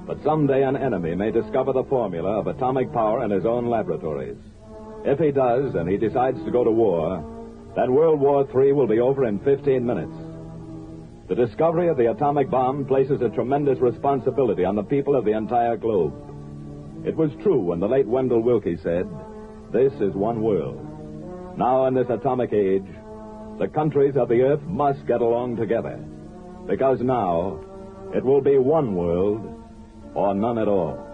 But 0.07 0.23
someday 0.23 0.63
an 0.63 0.77
enemy 0.77 1.15
may 1.15 1.31
discover 1.31 1.73
the 1.73 1.83
formula 1.83 2.39
of 2.39 2.47
atomic 2.47 2.93
power 2.93 3.25
in 3.25 3.31
his 3.31 3.45
own 3.45 3.69
laboratories. 3.69 4.37
If 5.03 5.19
he 5.19 5.31
does, 5.31 5.75
and 5.75 5.89
he 5.89 5.97
decides 5.97 6.41
to 6.45 6.51
go 6.51 6.63
to 6.63 6.71
war, 6.71 7.21
then 7.75 7.93
World 7.93 8.21
War 8.21 8.47
III 8.47 8.71
will 8.71 8.87
be 8.87 9.01
over 9.01 9.25
in 9.25 9.39
15 9.39 9.85
minutes. 9.85 10.15
The 11.27 11.35
discovery 11.35 11.89
of 11.89 11.97
the 11.97 12.11
atomic 12.11 12.49
bomb 12.49 12.85
places 12.85 13.21
a 13.21 13.27
tremendous 13.27 13.79
responsibility 13.79 14.63
on 14.63 14.77
the 14.77 14.83
people 14.83 15.17
of 15.17 15.25
the 15.25 15.35
entire 15.35 15.75
globe. 15.75 16.13
It 17.05 17.17
was 17.17 17.31
true 17.43 17.59
when 17.59 17.81
the 17.81 17.89
late 17.89 18.07
Wendell 18.07 18.41
Willkie 18.41 18.81
said, 18.81 19.05
This 19.73 19.91
is 19.99 20.15
one 20.15 20.41
world. 20.41 20.88
Now, 21.59 21.87
in 21.87 21.93
this 21.93 22.09
atomic 22.09 22.53
age, 22.53 22.87
the 23.59 23.67
countries 23.67 24.15
of 24.15 24.29
the 24.29 24.43
earth 24.43 24.61
must 24.61 25.05
get 25.05 25.19
along 25.19 25.57
together. 25.57 25.97
Because 26.65 27.01
now, 27.01 27.59
it 28.15 28.23
will 28.23 28.39
be 28.39 28.57
one 28.57 28.95
world 28.95 29.61
or 30.13 30.33
none 30.33 30.57
at 30.57 30.69
all. 30.69 31.05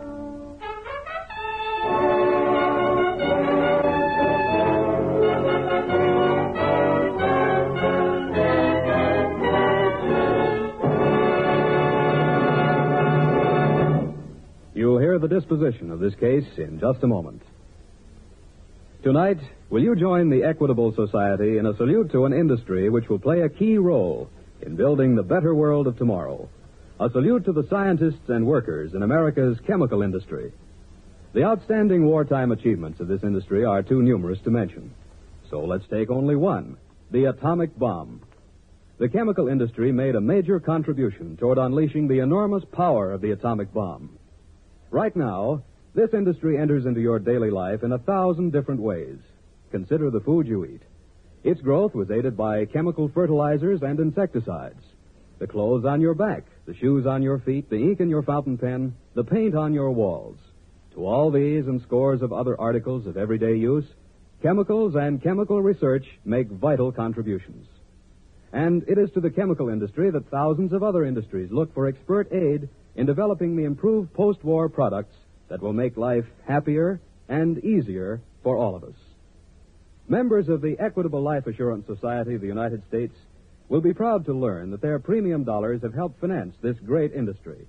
You'll 14.75 14.99
hear 14.99 15.17
the 15.17 15.27
disposition 15.27 15.89
of 15.89 15.99
this 15.99 16.13
case 16.13 16.45
in 16.57 16.79
just 16.79 17.01
a 17.01 17.07
moment. 17.07 17.41
Tonight, 19.05 19.37
will 19.69 19.83
you 19.83 19.95
join 19.95 20.31
the 20.31 20.43
Equitable 20.43 20.91
Society 20.95 21.59
in 21.59 21.67
a 21.67 21.77
salute 21.77 22.11
to 22.11 22.25
an 22.25 22.33
industry 22.33 22.89
which 22.89 23.07
will 23.07 23.19
play 23.19 23.41
a 23.41 23.49
key 23.49 23.77
role 23.77 24.27
in 24.63 24.75
building 24.75 25.13
the 25.13 25.21
better 25.21 25.53
world 25.53 25.85
of 25.85 25.95
tomorrow? 25.95 26.49
A 26.99 27.11
salute 27.11 27.45
to 27.45 27.53
the 27.53 27.67
scientists 27.69 28.29
and 28.29 28.47
workers 28.47 28.95
in 28.95 29.03
America's 29.03 29.59
chemical 29.67 30.01
industry. 30.01 30.51
The 31.33 31.43
outstanding 31.43 32.03
wartime 32.07 32.51
achievements 32.51 32.99
of 32.99 33.07
this 33.07 33.21
industry 33.21 33.63
are 33.63 33.83
too 33.83 34.01
numerous 34.01 34.39
to 34.43 34.49
mention. 34.49 34.91
So 35.51 35.63
let's 35.65 35.85
take 35.87 36.09
only 36.09 36.35
one 36.35 36.75
the 37.11 37.25
atomic 37.25 37.77
bomb. 37.77 38.23
The 38.97 39.09
chemical 39.09 39.49
industry 39.49 39.91
made 39.91 40.15
a 40.15 40.19
major 40.19 40.59
contribution 40.59 41.37
toward 41.37 41.59
unleashing 41.59 42.07
the 42.07 42.21
enormous 42.21 42.63
power 42.71 43.11
of 43.11 43.21
the 43.21 43.33
atomic 43.33 43.71
bomb. 43.71 44.17
Right 44.89 45.15
now, 45.15 45.61
this 45.95 46.13
industry 46.13 46.57
enters 46.57 46.85
into 46.85 46.99
your 46.99 47.19
daily 47.19 47.49
life 47.49 47.81
in 47.81 47.93
a 47.93 47.97
thousand 47.97 48.51
different 48.51 48.81
ways. 48.81 49.17
Consider 49.71 50.11
the 50.11 50.19
food 50.19 50.45
you 50.45 50.65
eat. 50.65 50.81
Its 51.43 51.61
growth 51.61 51.95
was 51.95 52.11
aided 52.11 52.35
by 52.35 52.65
chemical 52.65 53.09
fertilizers 53.13 53.81
and 53.81 53.99
insecticides. 53.99 54.81
The 55.39 55.47
clothes 55.47 55.85
on 55.85 56.01
your 56.01 56.13
back, 56.13 56.43
the 56.65 56.75
shoes 56.75 57.05
on 57.05 57.21
your 57.21 57.39
feet, 57.39 57.69
the 57.69 57.77
ink 57.77 58.01
in 58.01 58.09
your 58.09 58.23
fountain 58.23 58.57
pen, 58.57 58.93
the 59.13 59.23
paint 59.23 59.55
on 59.55 59.73
your 59.73 59.91
walls. 59.91 60.37
To 60.95 61.05
all 61.05 61.31
these 61.31 61.65
and 61.65 61.81
scores 61.81 62.21
of 62.21 62.33
other 62.33 62.59
articles 62.59 63.07
of 63.07 63.15
everyday 63.15 63.55
use, 63.55 63.85
chemicals 64.41 64.95
and 64.95 65.23
chemical 65.23 65.61
research 65.61 66.05
make 66.25 66.49
vital 66.49 66.91
contributions. 66.91 67.67
And 68.51 68.83
it 68.89 68.97
is 68.97 69.11
to 69.13 69.21
the 69.21 69.29
chemical 69.29 69.69
industry 69.69 70.11
that 70.11 70.29
thousands 70.29 70.73
of 70.73 70.83
other 70.83 71.05
industries 71.05 71.51
look 71.51 71.73
for 71.73 71.87
expert 71.87 72.33
aid 72.33 72.67
in 72.95 73.05
developing 73.05 73.55
the 73.55 73.63
improved 73.63 74.13
post 74.13 74.43
war 74.43 74.67
products 74.67 75.15
that 75.49 75.61
will 75.61 75.73
make 75.73 75.97
life 75.97 76.25
happier 76.47 76.99
and 77.27 77.63
easier 77.63 78.21
for 78.43 78.57
all 78.57 78.75
of 78.75 78.83
us. 78.83 78.95
Members 80.07 80.49
of 80.49 80.61
the 80.61 80.77
Equitable 80.79 81.21
Life 81.21 81.47
Assurance 81.47 81.87
Society 81.87 82.35
of 82.35 82.41
the 82.41 82.47
United 82.47 82.83
States 82.87 83.15
will 83.69 83.81
be 83.81 83.93
proud 83.93 84.25
to 84.25 84.33
learn 84.33 84.71
that 84.71 84.81
their 84.81 84.99
premium 84.99 85.43
dollars 85.43 85.81
have 85.81 85.93
helped 85.93 86.19
finance 86.19 86.55
this 86.61 86.77
great 86.85 87.13
industry, 87.13 87.65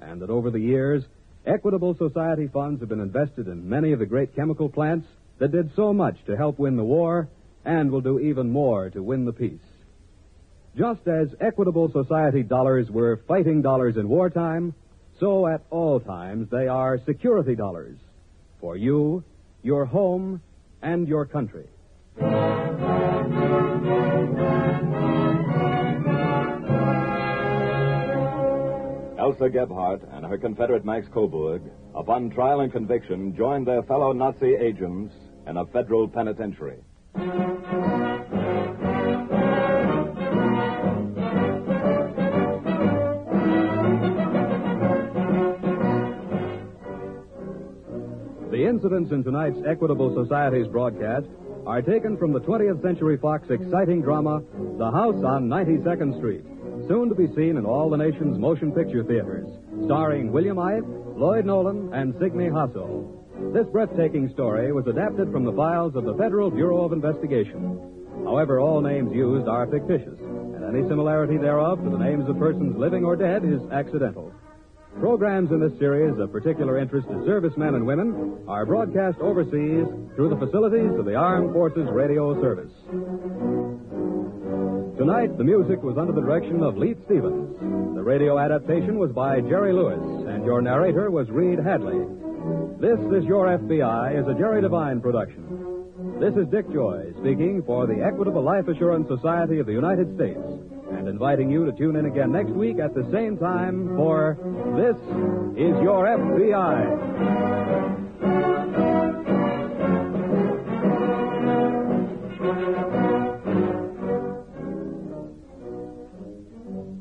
and 0.00 0.22
that 0.22 0.30
over 0.30 0.50
the 0.50 0.60
years, 0.60 1.02
Equitable 1.46 1.96
Society 1.96 2.46
funds 2.46 2.80
have 2.80 2.88
been 2.88 3.00
invested 3.00 3.48
in 3.48 3.68
many 3.68 3.92
of 3.92 3.98
the 3.98 4.06
great 4.06 4.36
chemical 4.36 4.68
plants 4.68 5.08
that 5.38 5.52
did 5.52 5.74
so 5.74 5.92
much 5.92 6.16
to 6.26 6.36
help 6.36 6.58
win 6.58 6.76
the 6.76 6.84
war 6.84 7.28
and 7.64 7.90
will 7.90 8.00
do 8.00 8.20
even 8.20 8.50
more 8.50 8.90
to 8.90 9.02
win 9.02 9.24
the 9.24 9.32
peace. 9.32 9.58
Just 10.76 11.08
as 11.08 11.28
Equitable 11.40 11.90
Society 11.90 12.42
dollars 12.42 12.88
were 12.90 13.20
fighting 13.26 13.62
dollars 13.62 13.96
in 13.96 14.08
wartime, 14.08 14.74
so 15.20 15.46
at 15.46 15.60
all 15.70 16.00
times 16.00 16.48
they 16.50 16.66
are 16.66 16.98
security 17.04 17.54
dollars 17.54 17.96
for 18.58 18.76
you, 18.76 19.22
your 19.62 19.84
home, 19.84 20.40
and 20.82 21.06
your 21.06 21.26
country. 21.26 21.66
Elsa 29.18 29.50
Gebhardt 29.50 30.02
and 30.12 30.24
her 30.24 30.38
Confederate 30.38 30.84
Max 30.84 31.06
Coburg, 31.12 31.62
upon 31.94 32.30
trial 32.30 32.60
and 32.60 32.72
conviction, 32.72 33.36
joined 33.36 33.66
their 33.66 33.82
fellow 33.82 34.12
Nazi 34.12 34.54
agents 34.54 35.14
in 35.46 35.58
a 35.58 35.66
federal 35.66 36.08
penitentiary. 36.08 36.78
Incidents 48.80 49.12
in 49.12 49.22
tonight's 49.22 49.58
Equitable 49.68 50.14
Society's 50.24 50.66
broadcast 50.66 51.26
are 51.66 51.82
taken 51.82 52.16
from 52.16 52.32
the 52.32 52.40
20th 52.40 52.80
Century 52.80 53.18
Fox 53.18 53.46
exciting 53.50 54.00
drama, 54.00 54.42
The 54.78 54.90
House 54.90 55.22
on 55.22 55.50
92nd 55.50 56.16
Street, 56.16 56.40
soon 56.88 57.10
to 57.10 57.14
be 57.14 57.26
seen 57.36 57.58
in 57.58 57.66
all 57.66 57.90
the 57.90 57.98
nation's 57.98 58.38
motion 58.38 58.72
picture 58.72 59.04
theaters, 59.04 59.46
starring 59.84 60.32
William 60.32 60.56
Eythe, 60.56 60.88
Lloyd 61.14 61.44
Nolan, 61.44 61.92
and 61.92 62.14
Signe 62.14 62.48
Hasso. 62.48 63.52
This 63.52 63.66
breathtaking 63.66 64.30
story 64.32 64.72
was 64.72 64.86
adapted 64.86 65.30
from 65.30 65.44
the 65.44 65.52
files 65.52 65.94
of 65.94 66.04
the 66.04 66.14
Federal 66.14 66.50
Bureau 66.50 66.82
of 66.82 66.94
Investigation. 66.94 67.76
However, 68.24 68.60
all 68.60 68.80
names 68.80 69.12
used 69.12 69.46
are 69.46 69.66
fictitious, 69.66 70.18
and 70.18 70.64
any 70.64 70.88
similarity 70.88 71.36
thereof 71.36 71.84
to 71.84 71.90
the 71.90 71.98
names 71.98 72.26
of 72.30 72.38
persons 72.38 72.78
living 72.78 73.04
or 73.04 73.14
dead 73.14 73.44
is 73.44 73.60
accidental. 73.70 74.32
Programs 74.98 75.50
in 75.50 75.60
this 75.60 75.78
series 75.78 76.18
of 76.18 76.32
particular 76.32 76.76
interest 76.78 77.08
to 77.08 77.24
servicemen 77.24 77.74
and 77.74 77.86
women 77.86 78.44
are 78.48 78.66
broadcast 78.66 79.18
overseas 79.20 79.86
through 80.14 80.28
the 80.28 80.36
facilities 80.36 80.90
of 80.98 81.04
the 81.04 81.14
Armed 81.14 81.52
Forces 81.52 81.88
Radio 81.90 82.34
Service. 82.42 82.72
Tonight, 84.98 85.38
the 85.38 85.44
music 85.44 85.82
was 85.82 85.96
under 85.96 86.12
the 86.12 86.20
direction 86.20 86.62
of 86.62 86.76
Leith 86.76 86.98
Stevens. 87.06 87.56
The 87.94 88.02
radio 88.02 88.38
adaptation 88.38 88.98
was 88.98 89.12
by 89.12 89.40
Jerry 89.40 89.72
Lewis, 89.72 90.26
and 90.28 90.44
your 90.44 90.60
narrator 90.60 91.10
was 91.10 91.30
Reed 91.30 91.58
Hadley. 91.58 92.04
This 92.80 92.98
is 93.12 93.24
Your 93.26 93.58
FBI 93.58 94.18
is 94.18 94.26
a 94.26 94.32
Jerry 94.32 94.62
Devine 94.62 95.02
production. 95.02 95.44
This 96.18 96.34
is 96.34 96.48
Dick 96.48 96.64
Joy 96.72 97.12
speaking 97.20 97.62
for 97.66 97.86
the 97.86 98.02
Equitable 98.02 98.42
Life 98.42 98.68
Assurance 98.68 99.06
Society 99.06 99.58
of 99.58 99.66
the 99.66 99.72
United 99.72 100.14
States 100.14 100.40
and 100.90 101.06
inviting 101.06 101.50
you 101.50 101.66
to 101.66 101.72
tune 101.72 101.96
in 101.96 102.06
again 102.06 102.32
next 102.32 102.52
week 102.52 102.78
at 102.78 102.94
the 102.94 103.06
same 103.12 103.36
time 103.36 103.94
for 103.96 104.38
This 104.78 104.96
is 105.60 105.76
Your 105.82 106.06
FBI. 106.06 106.96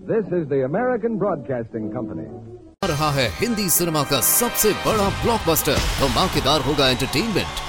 This 0.06 0.26
is 0.34 0.50
the 0.50 0.66
American 0.66 1.18
Broadcasting 1.18 1.94
Company. 1.94 2.28
रहा 2.82 3.10
है 3.12 3.28
Hindi 3.30 3.70
cinema 3.70 4.02
का 4.10 4.20
सबसे 4.24 4.70
बड़ा 4.84 5.08
blockbuster 5.24 5.78
धमाकेदार 6.00 6.62
होगा 6.62 6.88
entertainment 6.90 7.69